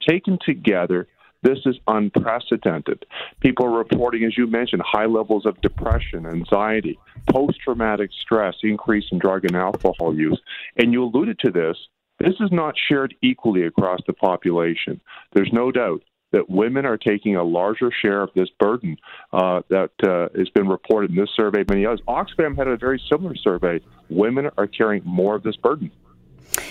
taken 0.06 0.38
together, 0.44 1.06
this 1.42 1.58
is 1.66 1.76
unprecedented. 1.86 3.04
People 3.40 3.66
are 3.66 3.78
reporting, 3.78 4.24
as 4.24 4.36
you 4.36 4.46
mentioned, 4.46 4.82
high 4.84 5.06
levels 5.06 5.46
of 5.46 5.60
depression, 5.60 6.26
anxiety, 6.26 6.98
post 7.30 7.58
traumatic 7.60 8.10
stress, 8.20 8.54
increase 8.62 9.04
in 9.12 9.18
drug 9.18 9.44
and 9.44 9.54
alcohol 9.54 10.14
use. 10.14 10.40
And 10.76 10.92
you 10.92 11.04
alluded 11.04 11.38
to 11.40 11.50
this. 11.50 11.76
This 12.18 12.34
is 12.40 12.50
not 12.50 12.74
shared 12.88 13.14
equally 13.22 13.64
across 13.64 14.00
the 14.06 14.12
population. 14.14 15.00
There's 15.34 15.52
no 15.52 15.70
doubt 15.70 16.02
that 16.32 16.48
women 16.50 16.84
are 16.84 16.96
taking 16.96 17.36
a 17.36 17.42
larger 17.42 17.90
share 18.02 18.22
of 18.22 18.30
this 18.34 18.48
burden 18.58 18.96
uh, 19.32 19.62
that 19.70 19.90
uh, 20.02 20.28
has 20.36 20.48
been 20.50 20.68
reported 20.68 21.10
in 21.10 21.16
this 21.16 21.30
survey. 21.34 21.64
Many 21.68 21.86
others. 21.86 22.00
Oxfam 22.08 22.56
had 22.56 22.68
a 22.68 22.76
very 22.76 23.00
similar 23.10 23.34
survey. 23.36 23.80
Women 24.10 24.50
are 24.58 24.66
carrying 24.66 25.02
more 25.04 25.34
of 25.34 25.42
this 25.42 25.56
burden. 25.56 25.90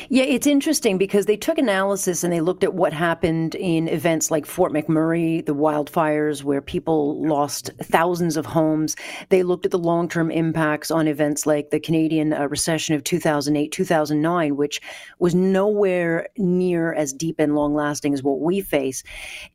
Yeah, 0.09 0.23
it's 0.23 0.47
interesting 0.47 0.97
because 0.97 1.25
they 1.25 1.37
took 1.37 1.57
analysis 1.57 2.23
and 2.23 2.31
they 2.31 2.41
looked 2.41 2.63
at 2.63 2.73
what 2.73 2.93
happened 2.93 3.55
in 3.55 3.87
events 3.87 4.29
like 4.29 4.45
Fort 4.45 4.71
McMurray, 4.71 5.45
the 5.45 5.55
wildfires, 5.55 6.43
where 6.43 6.61
people 6.61 7.21
lost 7.21 7.71
thousands 7.81 8.37
of 8.37 8.45
homes. 8.45 8.95
They 9.29 9.43
looked 9.43 9.65
at 9.65 9.71
the 9.71 9.79
long 9.79 10.07
term 10.07 10.29
impacts 10.31 10.91
on 10.91 11.07
events 11.07 11.45
like 11.45 11.71
the 11.71 11.79
Canadian 11.79 12.33
uh, 12.33 12.47
recession 12.47 12.95
of 12.95 13.03
2008, 13.03 13.71
2009, 13.71 14.55
which 14.55 14.81
was 15.19 15.33
nowhere 15.33 16.29
near 16.37 16.93
as 16.93 17.13
deep 17.13 17.39
and 17.39 17.55
long 17.55 17.73
lasting 17.73 18.13
as 18.13 18.23
what 18.23 18.39
we 18.39 18.61
face. 18.61 19.03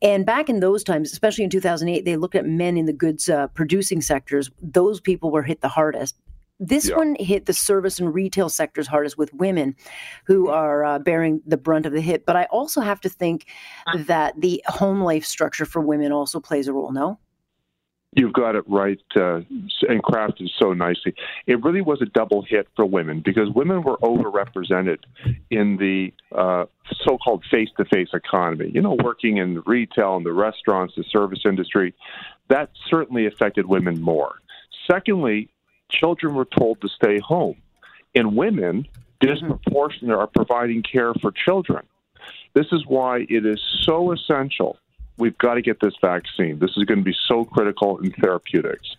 And 0.03 0.27
back 0.27 0.49
in 0.49 0.61
those 0.61 0.83
times, 0.83 1.13
especially 1.13 1.45
in 1.45 1.51
2008, 1.51 2.05
they 2.05 2.17
looked 2.17 2.35
at 2.35 2.47
men 2.47 2.77
in 2.77 2.87
the 2.87 2.93
goods 2.93 3.29
uh, 3.29 3.47
producing 3.49 4.01
sectors. 4.01 4.51
Those 4.61 5.01
people 5.01 5.31
were 5.31 5.43
hit 5.43 5.61
the 5.61 5.69
hardest. 5.69 6.17
This 6.61 6.91
yeah. 6.91 6.97
one 6.97 7.17
hit 7.19 7.47
the 7.47 7.55
service 7.55 7.99
and 7.99 8.15
retail 8.15 8.51
sectors 8.51 8.87
hardest 8.87 9.17
with 9.17 9.33
women 9.33 9.75
who 10.27 10.51
are 10.51 10.85
uh, 10.85 10.99
bearing 10.99 11.41
the 11.47 11.57
brunt 11.57 11.87
of 11.87 11.93
the 11.93 12.03
hit. 12.03 12.27
But 12.27 12.37
I 12.37 12.45
also 12.45 12.83
have 12.83 13.01
to 13.01 13.09
think 13.09 13.47
uh. 13.87 14.03
that 14.05 14.41
the 14.41 14.63
home 14.67 15.01
life 15.01 15.25
structure 15.25 15.65
for 15.65 15.81
women 15.81 16.13
also 16.13 16.39
plays 16.39 16.69
a 16.69 16.73
role, 16.73 16.93
no? 16.93 17.19
You've 18.13 18.33
got 18.33 18.57
it 18.57 18.65
right 18.69 19.01
uh, 19.15 19.37
and 19.89 20.03
crafted 20.03 20.49
so 20.59 20.73
nicely. 20.73 21.15
It 21.47 21.63
really 21.63 21.81
was 21.81 22.03
a 22.03 22.07
double 22.07 22.43
hit 22.43 22.67
for 22.75 22.85
women 22.85 23.23
because 23.25 23.49
women 23.55 23.83
were 23.83 23.99
overrepresented 23.99 24.99
in 25.51 25.77
the 25.77 26.13
uh, 26.37 26.65
so 27.05 27.19
called 27.19 27.45
face 27.49 27.69
to 27.77 27.85
face 27.85 28.09
economy. 28.13 28.73
You 28.75 28.83
know, 28.83 28.97
working 29.05 29.37
in 29.37 29.63
retail 29.65 30.17
and 30.17 30.27
the 30.27 30.33
restaurants, 30.33 30.95
the 30.97 31.05
service 31.05 31.43
industry. 31.45 31.95
That 32.49 32.71
certainly 32.89 33.27
affected 33.27 33.67
women 33.67 34.03
more. 34.03 34.41
Secondly, 34.91 35.49
children 35.91 36.35
were 36.35 36.47
told 36.47 36.81
to 36.81 36.89
stay 36.89 37.19
home. 37.19 37.57
And 38.15 38.37
women 38.37 38.87
disproportionately 39.21 40.15
are 40.15 40.27
providing 40.27 40.83
care 40.83 41.15
for 41.15 41.31
children. 41.31 41.87
This 42.55 42.67
is 42.73 42.85
why 42.87 43.27
it 43.29 43.47
is 43.47 43.61
so 43.83 44.13
essential. 44.13 44.79
We've 45.19 45.37
got 45.39 45.55
to 45.55 45.63
get 45.63 45.81
this 45.81 45.95
vaccine. 46.01 46.59
This 46.59 46.71
is 46.77 46.85
going 46.85 46.99
to 46.99 47.05
be 47.05 47.17
so 47.29 47.45
critical 47.45 47.99
in 47.99 48.11
therapeutics. 48.13 48.97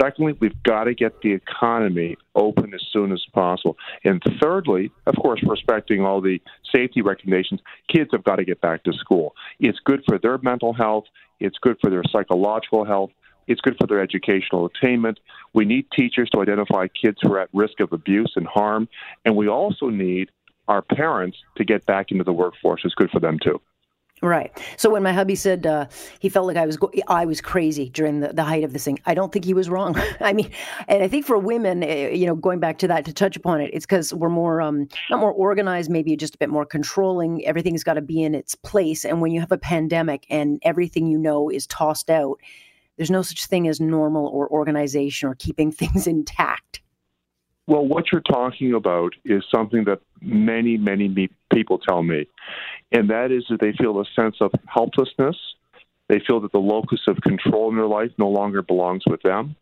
Secondly, 0.00 0.36
we've 0.40 0.62
got 0.62 0.84
to 0.84 0.94
get 0.94 1.20
the 1.22 1.32
economy 1.32 2.16
open 2.34 2.74
as 2.74 2.82
soon 2.92 3.12
as 3.12 3.24
possible. 3.32 3.76
And 4.04 4.22
thirdly, 4.42 4.90
of 5.06 5.14
course, 5.16 5.40
respecting 5.46 6.04
all 6.04 6.20
the 6.20 6.40
safety 6.74 7.00
recommendations, 7.00 7.60
kids 7.88 8.10
have 8.12 8.24
got 8.24 8.36
to 8.36 8.44
get 8.44 8.60
back 8.60 8.82
to 8.84 8.92
school. 8.92 9.34
It's 9.60 9.78
good 9.84 10.02
for 10.06 10.18
their 10.18 10.38
mental 10.38 10.72
health, 10.72 11.04
it's 11.40 11.58
good 11.58 11.78
for 11.80 11.90
their 11.90 12.02
psychological 12.10 12.84
health, 12.84 13.10
it's 13.46 13.60
good 13.60 13.76
for 13.78 13.86
their 13.86 14.00
educational 14.00 14.66
attainment. 14.66 15.20
We 15.52 15.64
need 15.64 15.86
teachers 15.94 16.30
to 16.30 16.40
identify 16.40 16.88
kids 16.88 17.18
who 17.22 17.32
are 17.32 17.40
at 17.40 17.48
risk 17.52 17.80
of 17.80 17.92
abuse 17.92 18.32
and 18.36 18.46
harm. 18.46 18.88
And 19.24 19.36
we 19.36 19.48
also 19.48 19.88
need 19.88 20.30
our 20.68 20.82
parents 20.82 21.38
to 21.56 21.64
get 21.64 21.84
back 21.86 22.10
into 22.10 22.24
the 22.24 22.32
workforce. 22.32 22.82
It's 22.84 22.94
good 22.94 23.10
for 23.10 23.20
them 23.20 23.38
too. 23.42 23.60
Right. 24.22 24.58
So 24.78 24.88
when 24.90 25.02
my 25.02 25.12
hubby 25.12 25.34
said 25.34 25.66
uh, 25.66 25.86
he 26.18 26.30
felt 26.30 26.46
like 26.46 26.56
I 26.56 26.64
was 26.64 26.78
go- 26.78 26.92
I 27.08 27.26
was 27.26 27.42
crazy 27.42 27.90
during 27.90 28.20
the, 28.20 28.28
the 28.28 28.44
height 28.44 28.64
of 28.64 28.72
this 28.72 28.84
thing, 28.84 28.98
I 29.04 29.12
don't 29.12 29.32
think 29.32 29.44
he 29.44 29.52
was 29.52 29.68
wrong. 29.68 29.96
I 30.20 30.32
mean, 30.32 30.50
and 30.88 31.02
I 31.02 31.08
think 31.08 31.26
for 31.26 31.36
women, 31.36 31.82
eh, 31.82 32.10
you 32.10 32.24
know, 32.24 32.34
going 32.34 32.58
back 32.58 32.78
to 32.78 32.88
that 32.88 33.04
to 33.04 33.12
touch 33.12 33.36
upon 33.36 33.60
it, 33.60 33.70
it's 33.74 33.84
because 33.84 34.14
we're 34.14 34.30
more 34.30 34.62
um, 34.62 34.88
not 35.10 35.20
more 35.20 35.32
organized, 35.32 35.90
maybe 35.90 36.16
just 36.16 36.36
a 36.36 36.38
bit 36.38 36.48
more 36.48 36.64
controlling. 36.64 37.44
Everything's 37.44 37.84
got 37.84 37.94
to 37.94 38.02
be 38.02 38.22
in 38.22 38.34
its 38.34 38.54
place, 38.54 39.04
and 39.04 39.20
when 39.20 39.30
you 39.30 39.40
have 39.40 39.52
a 39.52 39.58
pandemic 39.58 40.26
and 40.30 40.58
everything 40.62 41.06
you 41.06 41.18
know 41.18 41.50
is 41.50 41.66
tossed 41.66 42.08
out, 42.08 42.38
there's 42.96 43.10
no 43.10 43.22
such 43.22 43.46
thing 43.46 43.68
as 43.68 43.80
normal 43.80 44.26
or 44.26 44.48
organization 44.48 45.28
or 45.28 45.34
keeping 45.34 45.72
things 45.72 46.06
intact. 46.06 46.80
Well, 47.66 47.86
what 47.86 48.12
you're 48.12 48.20
talking 48.20 48.74
about 48.74 49.14
is 49.24 49.42
something 49.54 49.84
that 49.84 50.00
many, 50.20 50.76
many 50.76 51.30
people 51.52 51.78
tell 51.78 52.02
me, 52.02 52.26
and 52.92 53.08
that 53.08 53.32
is 53.32 53.44
that 53.48 53.60
they 53.60 53.72
feel 53.72 54.00
a 54.00 54.04
sense 54.14 54.36
of 54.40 54.50
helplessness. 54.66 55.36
They 56.08 56.20
feel 56.26 56.40
that 56.40 56.52
the 56.52 56.58
locus 56.58 57.00
of 57.08 57.16
control 57.22 57.70
in 57.70 57.76
their 57.76 57.86
life 57.86 58.10
no 58.18 58.28
longer 58.28 58.60
belongs 58.60 59.04
with 59.06 59.22
them. 59.22 59.56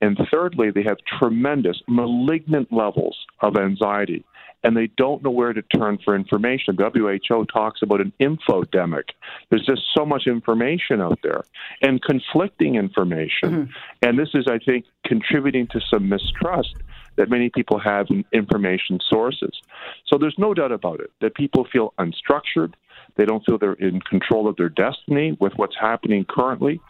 And 0.00 0.18
thirdly, 0.32 0.70
they 0.70 0.82
have 0.82 0.96
tremendous 1.18 1.80
malignant 1.86 2.72
levels 2.72 3.16
of 3.40 3.56
anxiety 3.56 4.24
and 4.64 4.76
they 4.76 4.88
don't 4.96 5.22
know 5.22 5.30
where 5.30 5.52
to 5.52 5.62
turn 5.62 5.98
for 6.04 6.14
information. 6.14 6.76
WHO 6.76 7.44
talks 7.46 7.80
about 7.82 8.00
an 8.00 8.12
infodemic. 8.20 9.10
There's 9.50 9.66
just 9.66 9.82
so 9.96 10.04
much 10.04 10.26
information 10.26 11.00
out 11.00 11.18
there 11.22 11.44
and 11.80 12.00
conflicting 12.02 12.76
information. 12.76 13.50
Mm-hmm. 13.50 13.72
And 14.02 14.18
this 14.18 14.30
is, 14.34 14.46
I 14.48 14.58
think, 14.58 14.84
contributing 15.04 15.66
to 15.68 15.80
some 15.90 16.08
mistrust 16.08 16.74
that 17.16 17.28
many 17.28 17.50
people 17.50 17.78
have 17.78 18.06
in 18.10 18.24
information 18.32 18.98
sources. 19.08 19.60
So 20.06 20.18
there's 20.18 20.36
no 20.38 20.54
doubt 20.54 20.72
about 20.72 21.00
it 21.00 21.10
that 21.20 21.34
people 21.34 21.66
feel 21.70 21.92
unstructured. 21.98 22.74
They 23.16 23.26
don't 23.26 23.44
feel 23.44 23.58
they're 23.58 23.74
in 23.74 24.00
control 24.00 24.48
of 24.48 24.56
their 24.56 24.70
destiny 24.70 25.36
with 25.38 25.52
what's 25.56 25.76
happening 25.78 26.24
currently. 26.24 26.80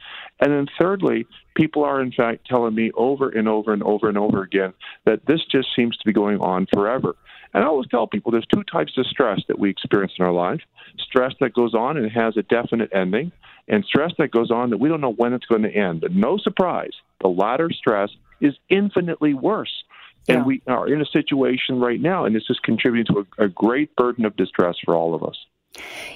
And 0.41 0.53
then, 0.53 0.67
thirdly, 0.81 1.27
people 1.57 1.85
are 1.85 2.01
in 2.01 2.13
fact 2.13 2.47
telling 2.47 2.75
me 2.75 2.93
over 2.95 3.29
and 3.31 3.49
over 3.49 3.73
and 3.73 3.83
over 3.83 4.09
and 4.09 4.17
over 4.17 4.43
again 4.43 4.73
that 5.05 5.27
this 5.27 5.41
just 5.51 5.69
seems 5.75 5.97
to 5.97 6.07
be 6.07 6.13
going 6.13 6.39
on 6.41 6.67
forever. 6.73 7.17
And 7.55 7.63
I 7.63 7.67
always 7.67 7.89
tell 7.89 8.07
people 8.07 8.33
there's 8.33 8.47
two 8.47 8.65
types 8.65 8.97
of 8.97 9.07
stress 9.07 9.41
that 9.49 9.59
we 9.59 9.71
experience 9.71 10.13
in 10.19 10.25
our 10.25 10.33
life 10.33 10.61
stress 10.99 11.33
that 11.41 11.55
goes 11.55 11.75
on 11.75 11.97
and 11.97 12.11
has 12.11 12.37
a 12.37 12.43
definite 12.43 12.91
ending, 12.95 13.33
and 13.69 13.85
stress 13.85 14.13
that 14.19 14.31
goes 14.31 14.51
on 14.51 14.71
that 14.71 14.79
we 14.79 14.89
don't 14.89 15.01
know 15.01 15.13
when 15.13 15.33
it's 15.33 15.47
going 15.47 15.63
to 15.63 15.71
end. 15.71 16.01
But 16.01 16.13
no 16.13 16.39
surprise, 16.39 16.93
the 17.21 17.29
latter 17.29 17.71
stress 17.71 18.11
is 18.41 18.55
infinitely 18.69 19.35
worse. 19.35 19.85
Yeah. 20.29 20.37
And 20.37 20.47
we 20.47 20.63
are 20.67 20.87
in 20.87 21.01
a 21.01 21.07
situation 21.07 21.81
right 21.81 22.01
now, 22.01 22.25
and 22.25 22.35
this 22.35 22.45
is 22.49 22.59
contributing 22.63 23.15
to 23.15 23.27
a, 23.39 23.45
a 23.45 23.49
great 23.49 23.95
burden 23.97 24.25
of 24.25 24.37
distress 24.37 24.77
for 24.85 24.95
all 24.95 25.15
of 25.15 25.23
us. 25.23 25.37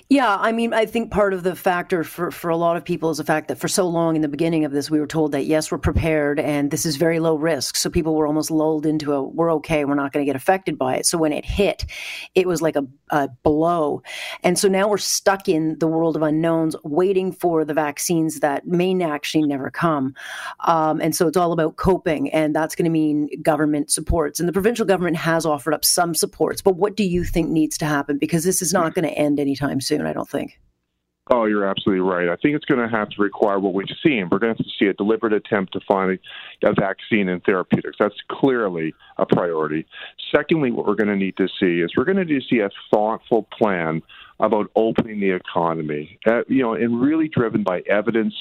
Yeah, 0.09 0.37
I 0.37 0.53
mean, 0.53 0.75
I 0.75 0.87
think 0.87 1.11
part 1.11 1.33
of 1.33 1.42
the 1.42 1.57
factor 1.57 2.05
for, 2.05 2.31
for 2.31 2.51
a 2.51 2.57
lot 2.57 2.77
of 2.77 2.85
people 2.85 3.11
is 3.11 3.19
the 3.19 3.25
fact 3.25 3.49
that 3.49 3.59
for 3.59 3.69
so 3.69 3.88
long 3.88 4.14
in 4.14 4.23
the 4.23 4.29
beginning 4.29 4.64
of 4.64 4.73
this, 4.73 4.90
we 4.90 5.01
were 5.01 5.07
told 5.07 5.33
that 5.33 5.45
yes, 5.45 5.73
we're 5.73 5.79
prepared 5.79 6.38
and 6.38 6.71
this 6.71 6.85
is 6.85 6.97
very 6.97 7.19
low 7.19 7.37
risk. 7.37 7.77
So 7.77 7.88
people 7.88 8.14
were 8.14 8.27
almost 8.27 8.51
lulled 8.51 8.85
into 8.85 9.12
a 9.14 9.23
we're 9.23 9.53
okay, 9.55 9.85
we're 9.85 9.95
not 9.95 10.12
going 10.12 10.25
to 10.25 10.29
get 10.29 10.37
affected 10.37 10.79
by 10.79 10.97
it. 10.97 11.07
So 11.07 11.16
when 11.19 11.33
it 11.33 11.45
hit, 11.45 11.87
it 12.35 12.47
was 12.47 12.61
like 12.61 12.77
a, 12.77 12.87
a 13.11 13.29
blow. 13.42 14.03
And 14.42 14.59
so 14.59 14.69
now 14.69 14.88
we're 14.88 14.99
stuck 14.99 15.49
in 15.49 15.79
the 15.79 15.88
world 15.88 16.16
of 16.16 16.23
unknowns, 16.23 16.77
waiting 16.85 17.33
for 17.33 17.64
the 17.64 17.75
vaccines 17.75 18.40
that 18.40 18.66
may 18.66 19.03
actually 19.03 19.47
never 19.47 19.71
come. 19.71 20.14
Um, 20.61 21.01
and 21.01 21.14
so 21.14 21.27
it's 21.27 21.37
all 21.37 21.53
about 21.53 21.77
coping, 21.77 22.31
and 22.31 22.55
that's 22.55 22.75
going 22.75 22.85
to 22.85 22.90
mean 22.90 23.29
government 23.42 23.90
supports. 23.90 24.38
And 24.38 24.49
the 24.49 24.53
provincial 24.53 24.87
government 24.87 25.16
has 25.16 25.45
offered 25.45 25.75
up 25.75 25.85
some 25.85 26.14
supports, 26.14 26.62
but 26.62 26.77
what 26.77 26.97
do 26.97 27.05
you 27.05 27.25
think 27.25 27.51
needs 27.51 27.77
to 27.79 27.85
happen? 27.85 28.19
Because 28.19 28.45
this 28.45 28.62
is 28.62 28.73
not 28.73 28.95
going 28.95 29.07
to 29.07 29.14
end 29.14 29.40
anytime 29.46 29.80
soon, 29.80 30.06
I 30.06 30.12
don't 30.12 30.28
think. 30.28 30.59
Oh, 31.28 31.46
you're 31.46 31.66
absolutely 31.66 32.09
right. 32.09 32.28
I 32.28 32.37
think 32.37 32.54
it's 32.54 32.64
going 32.66 32.80
to 32.80 32.96
have 32.96 33.11
to 33.11 33.22
require 33.22 33.59
what 33.59 33.74
we've 33.74 33.87
seen. 34.00 34.28
We're 34.30 34.38
going 34.38 34.54
to 34.54 34.59
have 34.62 34.64
to 34.64 34.72
see 34.78 34.87
a 34.87 34.92
deliberate 34.92 35.32
attempt 35.32 35.72
to 35.72 35.80
find 35.80 36.16
a 36.62 36.72
vaccine 36.72 37.28
and 37.28 37.42
therapeutics. 37.42 37.96
That's 37.98 38.14
clearly 38.30 38.94
a 39.18 39.26
priority. 39.26 39.87
Secondly, 40.32 40.70
what 40.70 40.87
we're 40.87 40.94
going 40.94 41.09
to 41.09 41.16
need 41.16 41.37
to 41.38 41.48
see 41.59 41.80
is 41.80 41.90
we're 41.96 42.04
going 42.04 42.18
to 42.18 42.24
need 42.24 42.42
to 42.42 42.48
see 42.48 42.61
a 42.61 42.70
thoughtful 42.92 43.48
plan 43.59 44.02
about 44.38 44.70
opening 44.76 45.18
the 45.18 45.30
economy, 45.30 46.16
uh, 46.28 46.42
you 46.46 46.62
know, 46.62 46.74
and 46.74 47.00
really 47.00 47.26
driven 47.26 47.64
by 47.64 47.80
evidence 47.90 48.35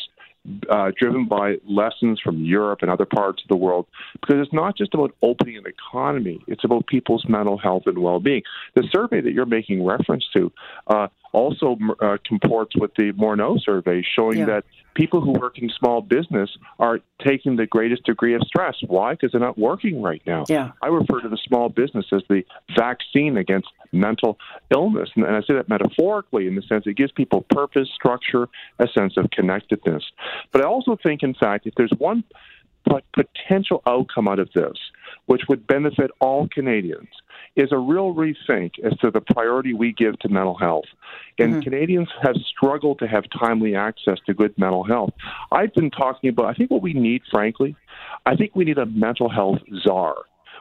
uh, 0.69 0.91
driven 0.97 1.27
by 1.27 1.55
lessons 1.67 2.19
from 2.23 2.43
Europe 2.43 2.79
and 2.81 2.91
other 2.91 3.05
parts 3.05 3.41
of 3.43 3.47
the 3.49 3.55
world, 3.55 3.85
because 4.13 4.35
it's 4.39 4.53
not 4.53 4.77
just 4.77 4.93
about 4.93 5.15
opening 5.21 5.57
an 5.57 5.65
economy, 5.65 6.39
it's 6.47 6.63
about 6.63 6.87
people's 6.87 7.25
mental 7.27 7.57
health 7.57 7.83
and 7.85 7.97
well 7.99 8.19
being. 8.19 8.43
The 8.75 8.83
survey 8.91 9.21
that 9.21 9.33
you're 9.33 9.45
making 9.45 9.85
reference 9.85 10.25
to 10.33 10.51
uh, 10.87 11.07
also 11.35 11.77
uh, 11.99 12.17
comports 12.25 12.75
with 12.75 12.91
the 12.95 13.11
Morneau 13.13 13.59
survey, 13.61 14.01
showing 14.15 14.39
yeah. 14.39 14.45
that 14.45 14.63
people 14.95 15.19
who 15.19 15.31
work 15.31 15.59
in 15.59 15.69
small 15.77 16.01
business 16.01 16.49
are 16.79 16.99
taking 17.23 17.57
the 17.57 17.67
greatest 17.67 18.03
degree 18.05 18.33
of 18.33 18.41
stress. 18.43 18.75
Why? 18.87 19.13
Because 19.13 19.33
they're 19.33 19.41
not 19.41 19.57
working 19.57 20.01
right 20.01 20.21
now. 20.25 20.45
Yeah. 20.47 20.71
I 20.81 20.87
refer 20.87 21.19
to 21.21 21.29
the 21.29 21.37
small 21.45 21.67
business 21.67 22.05
as 22.13 22.21
the 22.29 22.43
vaccine 22.75 23.37
against 23.37 23.67
mental 23.91 24.37
illness. 24.73 25.09
And 25.15 25.25
I 25.25 25.41
say 25.41 25.53
that 25.55 25.67
metaphorically 25.67 26.47
in 26.47 26.55
the 26.55 26.61
sense 26.61 26.87
it 26.87 26.95
gives 26.95 27.11
people 27.11 27.41
purpose, 27.49 27.89
structure, 27.93 28.47
a 28.79 28.87
sense 28.87 29.17
of 29.17 29.29
connectedness. 29.31 30.03
But 30.51 30.61
I 30.61 30.65
also 30.65 30.97
think, 31.03 31.21
in 31.21 31.33
fact, 31.33 31.67
if 31.67 31.73
there's 31.75 31.93
one 31.97 32.23
potential 33.13 33.81
outcome 33.85 34.27
out 34.27 34.39
of 34.39 34.49
this, 34.53 34.77
which 35.25 35.43
would 35.49 35.65
benefit 35.67 36.11
all 36.19 36.47
Canadians, 36.47 37.09
is 37.55 37.71
a 37.71 37.77
real 37.77 38.13
rethink 38.13 38.71
as 38.83 38.97
to 38.99 39.11
the 39.11 39.21
priority 39.21 39.73
we 39.73 39.93
give 39.93 40.19
to 40.19 40.29
mental 40.29 40.57
health. 40.57 40.85
And 41.39 41.53
mm-hmm. 41.53 41.61
Canadians 41.61 42.09
have 42.21 42.35
struggled 42.47 42.99
to 42.99 43.07
have 43.07 43.23
timely 43.37 43.75
access 43.75 44.17
to 44.25 44.33
good 44.33 44.57
mental 44.57 44.83
health. 44.83 45.11
I've 45.51 45.73
been 45.73 45.91
talking 45.91 46.29
about, 46.29 46.45
I 46.45 46.53
think 46.53 46.71
what 46.71 46.81
we 46.81 46.93
need, 46.93 47.21
frankly, 47.31 47.75
I 48.25 48.35
think 48.35 48.55
we 48.55 48.65
need 48.65 48.77
a 48.77 48.85
mental 48.85 49.29
health 49.29 49.59
czar. 49.83 50.15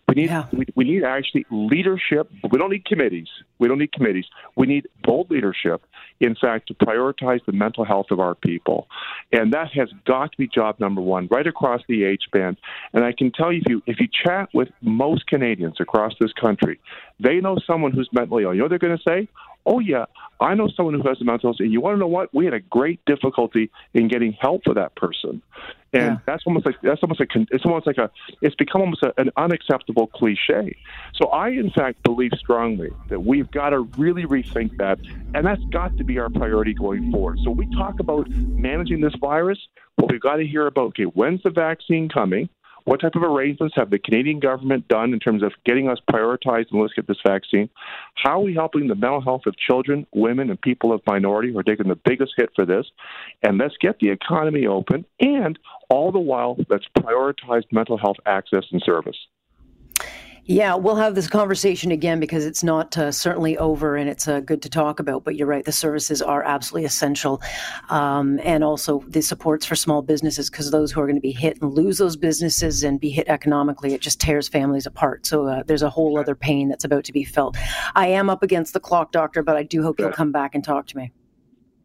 We 0.08 0.14
need 0.14 0.30
yeah. 0.30 0.46
we, 0.52 0.66
we 0.74 0.84
need 0.84 1.02
actually 1.02 1.46
leadership. 1.50 2.30
We 2.50 2.58
don't 2.58 2.70
need 2.70 2.84
committees. 2.84 3.28
We 3.58 3.68
don't 3.68 3.78
need 3.78 3.92
committees. 3.92 4.26
We 4.54 4.66
need 4.66 4.86
bold 5.02 5.30
leadership. 5.30 5.82
In 6.20 6.36
fact, 6.40 6.68
to 6.68 6.74
prioritize 6.74 7.44
the 7.44 7.52
mental 7.52 7.84
health 7.84 8.06
of 8.10 8.20
our 8.20 8.34
people, 8.34 8.86
and 9.32 9.52
that 9.52 9.72
has 9.72 9.88
got 10.06 10.32
to 10.32 10.38
be 10.38 10.46
job 10.46 10.78
number 10.78 11.00
one, 11.00 11.28
right 11.30 11.46
across 11.46 11.82
the 11.88 12.04
age 12.04 12.28
band. 12.32 12.56
And 12.92 13.04
I 13.04 13.12
can 13.12 13.32
tell 13.32 13.52
you, 13.52 13.60
if 13.64 13.68
you 13.68 13.82
if 13.86 14.00
you 14.00 14.08
chat 14.24 14.48
with 14.54 14.68
most 14.80 15.26
Canadians 15.26 15.76
across 15.80 16.12
this 16.20 16.32
country, 16.32 16.78
they 17.20 17.40
know 17.40 17.56
someone 17.66 17.92
who's 17.92 18.08
mentally 18.12 18.44
ill. 18.44 18.52
You 18.52 18.58
know 18.58 18.64
what 18.64 18.70
they're 18.70 18.78
going 18.78 18.96
to 18.96 19.02
say? 19.02 19.28
oh 19.66 19.78
yeah, 19.78 20.04
I 20.40 20.54
know 20.54 20.68
someone 20.68 20.94
who 20.94 21.08
has 21.08 21.20
a 21.20 21.24
mental 21.24 21.48
illness, 21.48 21.60
and 21.60 21.72
you 21.72 21.80
want 21.80 21.96
to 21.96 22.00
know 22.00 22.06
what? 22.06 22.34
We 22.34 22.44
had 22.44 22.54
a 22.54 22.60
great 22.60 23.00
difficulty 23.06 23.70
in 23.92 24.08
getting 24.08 24.32
help 24.32 24.64
for 24.64 24.74
that 24.74 24.94
person, 24.94 25.42
and 25.92 26.02
yeah. 26.02 26.16
that's 26.26 26.42
almost 26.46 26.66
like 26.66 26.76
that's 26.82 27.02
almost 27.02 27.20
like 27.20 27.30
it's 27.34 27.64
almost 27.64 27.86
like 27.86 27.98
a 27.98 28.10
it's 28.42 28.54
become 28.54 28.82
almost 28.82 29.02
a, 29.02 29.12
an 29.18 29.30
unacceptable 29.36 30.08
cliche. 30.08 30.76
So 31.14 31.28
I, 31.28 31.48
in 31.50 31.70
fact, 31.70 32.02
believe 32.02 32.32
strongly 32.38 32.90
that 33.08 33.20
we've 33.20 33.50
got 33.50 33.70
to 33.70 33.80
really 33.98 34.24
rethink 34.24 34.76
that, 34.78 34.98
and 35.34 35.46
that's 35.46 35.62
got 35.70 35.96
to 35.98 36.04
be 36.04 36.18
our 36.18 36.30
priority 36.30 36.74
going 36.74 37.10
forward. 37.10 37.38
So 37.44 37.50
we 37.50 37.66
talk 37.74 38.00
about 38.00 38.28
managing 38.28 39.00
this 39.00 39.14
virus. 39.20 39.58
Well, 39.96 40.08
we've 40.10 40.20
got 40.20 40.36
to 40.36 40.46
hear 40.46 40.66
about 40.66 40.88
okay, 40.88 41.04
when's 41.04 41.42
the 41.42 41.50
vaccine 41.50 42.08
coming? 42.08 42.48
What 42.84 43.00
type 43.00 43.14
of 43.14 43.22
arrangements 43.22 43.76
have 43.76 43.88
the 43.88 43.98
Canadian 43.98 44.40
government 44.40 44.88
done 44.88 45.14
in 45.14 45.18
terms 45.18 45.42
of 45.42 45.52
getting 45.64 45.88
us 45.88 45.98
prioritized 46.10 46.70
and 46.70 46.82
let's 46.82 46.92
get 46.92 47.06
this 47.06 47.20
vaccine? 47.26 47.70
How 48.14 48.40
are 48.40 48.44
we 48.44 48.52
helping 48.52 48.88
the 48.88 48.94
mental 48.94 49.22
health 49.22 49.42
of 49.46 49.56
children, 49.56 50.06
women, 50.14 50.50
and 50.50 50.60
people 50.60 50.92
of 50.92 51.00
minority 51.06 51.50
who 51.50 51.58
are 51.58 51.62
taking 51.62 51.88
the 51.88 51.98
biggest 52.04 52.34
hit 52.36 52.50
for 52.54 52.66
this? 52.66 52.84
And 53.42 53.56
let's 53.56 53.76
get 53.80 53.98
the 54.00 54.10
economy 54.10 54.66
open, 54.66 55.06
and 55.18 55.58
all 55.88 56.12
the 56.12 56.18
while, 56.18 56.58
let's 56.68 56.86
prioritize 56.98 57.62
mental 57.72 57.96
health 57.96 58.18
access 58.26 58.64
and 58.70 58.82
service. 58.82 59.16
Yeah, 60.46 60.74
we'll 60.74 60.96
have 60.96 61.14
this 61.14 61.26
conversation 61.26 61.90
again 61.90 62.20
because 62.20 62.44
it's 62.44 62.62
not 62.62 62.98
uh, 62.98 63.10
certainly 63.10 63.56
over 63.56 63.96
and 63.96 64.10
it's 64.10 64.28
uh, 64.28 64.40
good 64.40 64.60
to 64.62 64.68
talk 64.68 65.00
about. 65.00 65.24
But 65.24 65.36
you're 65.36 65.46
right, 65.46 65.64
the 65.64 65.72
services 65.72 66.20
are 66.20 66.42
absolutely 66.42 66.84
essential. 66.84 67.40
Um, 67.88 68.38
and 68.42 68.62
also 68.62 69.02
the 69.08 69.22
supports 69.22 69.64
for 69.64 69.74
small 69.74 70.02
businesses 70.02 70.50
because 70.50 70.70
those 70.70 70.92
who 70.92 71.00
are 71.00 71.06
going 71.06 71.16
to 71.16 71.22
be 71.22 71.32
hit 71.32 71.62
and 71.62 71.72
lose 71.72 71.96
those 71.96 72.16
businesses 72.16 72.84
and 72.84 73.00
be 73.00 73.08
hit 73.08 73.26
economically, 73.26 73.94
it 73.94 74.02
just 74.02 74.20
tears 74.20 74.46
families 74.46 74.84
apart. 74.84 75.24
So 75.24 75.46
uh, 75.46 75.62
there's 75.66 75.82
a 75.82 75.88
whole 75.88 76.18
other 76.18 76.34
pain 76.34 76.68
that's 76.68 76.84
about 76.84 77.04
to 77.04 77.12
be 77.12 77.24
felt. 77.24 77.56
I 77.94 78.08
am 78.08 78.28
up 78.28 78.42
against 78.42 78.74
the 78.74 78.80
clock, 78.80 79.12
doctor, 79.12 79.42
but 79.42 79.56
I 79.56 79.62
do 79.62 79.82
hope 79.82 79.98
you'll 79.98 80.12
come 80.12 80.30
back 80.30 80.54
and 80.54 80.62
talk 80.62 80.86
to 80.88 80.96
me. 80.98 81.10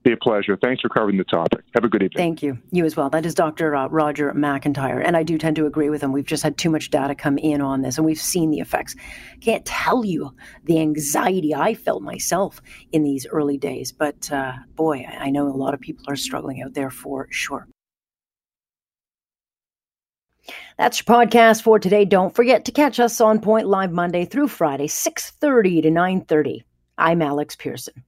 Be 0.04 0.14
a 0.14 0.18
pleasure. 0.18 0.56
Thanks 0.56 0.82
for 0.82 0.88
covering 0.88 1.18
the 1.18 1.26
topic. 1.26 1.66
Have 1.76 1.84
a 1.84 1.90
good 1.90 2.02
evening. 2.02 2.18
Thank 2.18 2.42
you. 2.42 2.58
You 2.72 2.86
as 2.86 2.96
well. 2.96 3.10
That 3.10 3.26
is 3.26 3.34
Dr. 3.34 3.76
Uh, 3.76 3.88
Roger 3.88 4.32
McIntyre. 4.32 5.04
And 5.04 5.18
I 5.18 5.24
do 5.24 5.38
tend 5.38 5.58
to 5.58 5.66
agree 5.66 5.90
with 5.90 6.02
him. 6.02 6.14
We've 6.14 6.26
just 6.26 6.42
had 6.42 6.58
too 6.58 6.70
much 6.70 6.90
data 6.90 7.14
come 7.16 7.38
in 7.38 7.60
on 7.60 7.82
this 7.82 7.98
and 7.98 8.06
we've 8.06 8.20
seen 8.20 8.50
the 8.50 8.60
effects. 8.60 8.96
Can't 9.42 9.66
tell 9.66 10.06
you 10.06 10.34
the 10.64 10.80
anxiety 10.80 11.54
I 11.54 11.74
felt 11.74 12.02
myself 12.02 12.62
in 12.94 13.04
these 13.04 13.28
early 13.28 13.58
days. 13.58 13.92
But 13.92 14.32
uh, 14.32 14.54
boy, 14.76 15.06
I 15.06 15.30
know 15.32 15.48
a 15.48 15.52
lot 15.52 15.74
of 15.74 15.82
people 15.82 16.06
are 16.08 16.16
struggling 16.16 16.62
out 16.62 16.74
there 16.74 16.92
for 16.92 17.28
sure. 17.30 17.68
That's 20.78 21.00
your 21.00 21.14
podcast 21.14 21.62
for 21.62 21.78
today. 21.78 22.06
Don't 22.06 22.34
forget 22.34 22.64
to 22.66 22.72
catch 22.72 23.02
us 23.02 23.20
on 23.20 23.42
Point 23.42 23.68
Live 23.68 23.92
Monday 23.92 24.24
through 24.24 24.48
Friday, 24.48 24.88
6.30 24.88 25.84
to 25.84 25.90
9.30. 25.90 26.64
I'm 26.98 27.22
Alex 27.22 27.58
Pierson. 27.58 28.04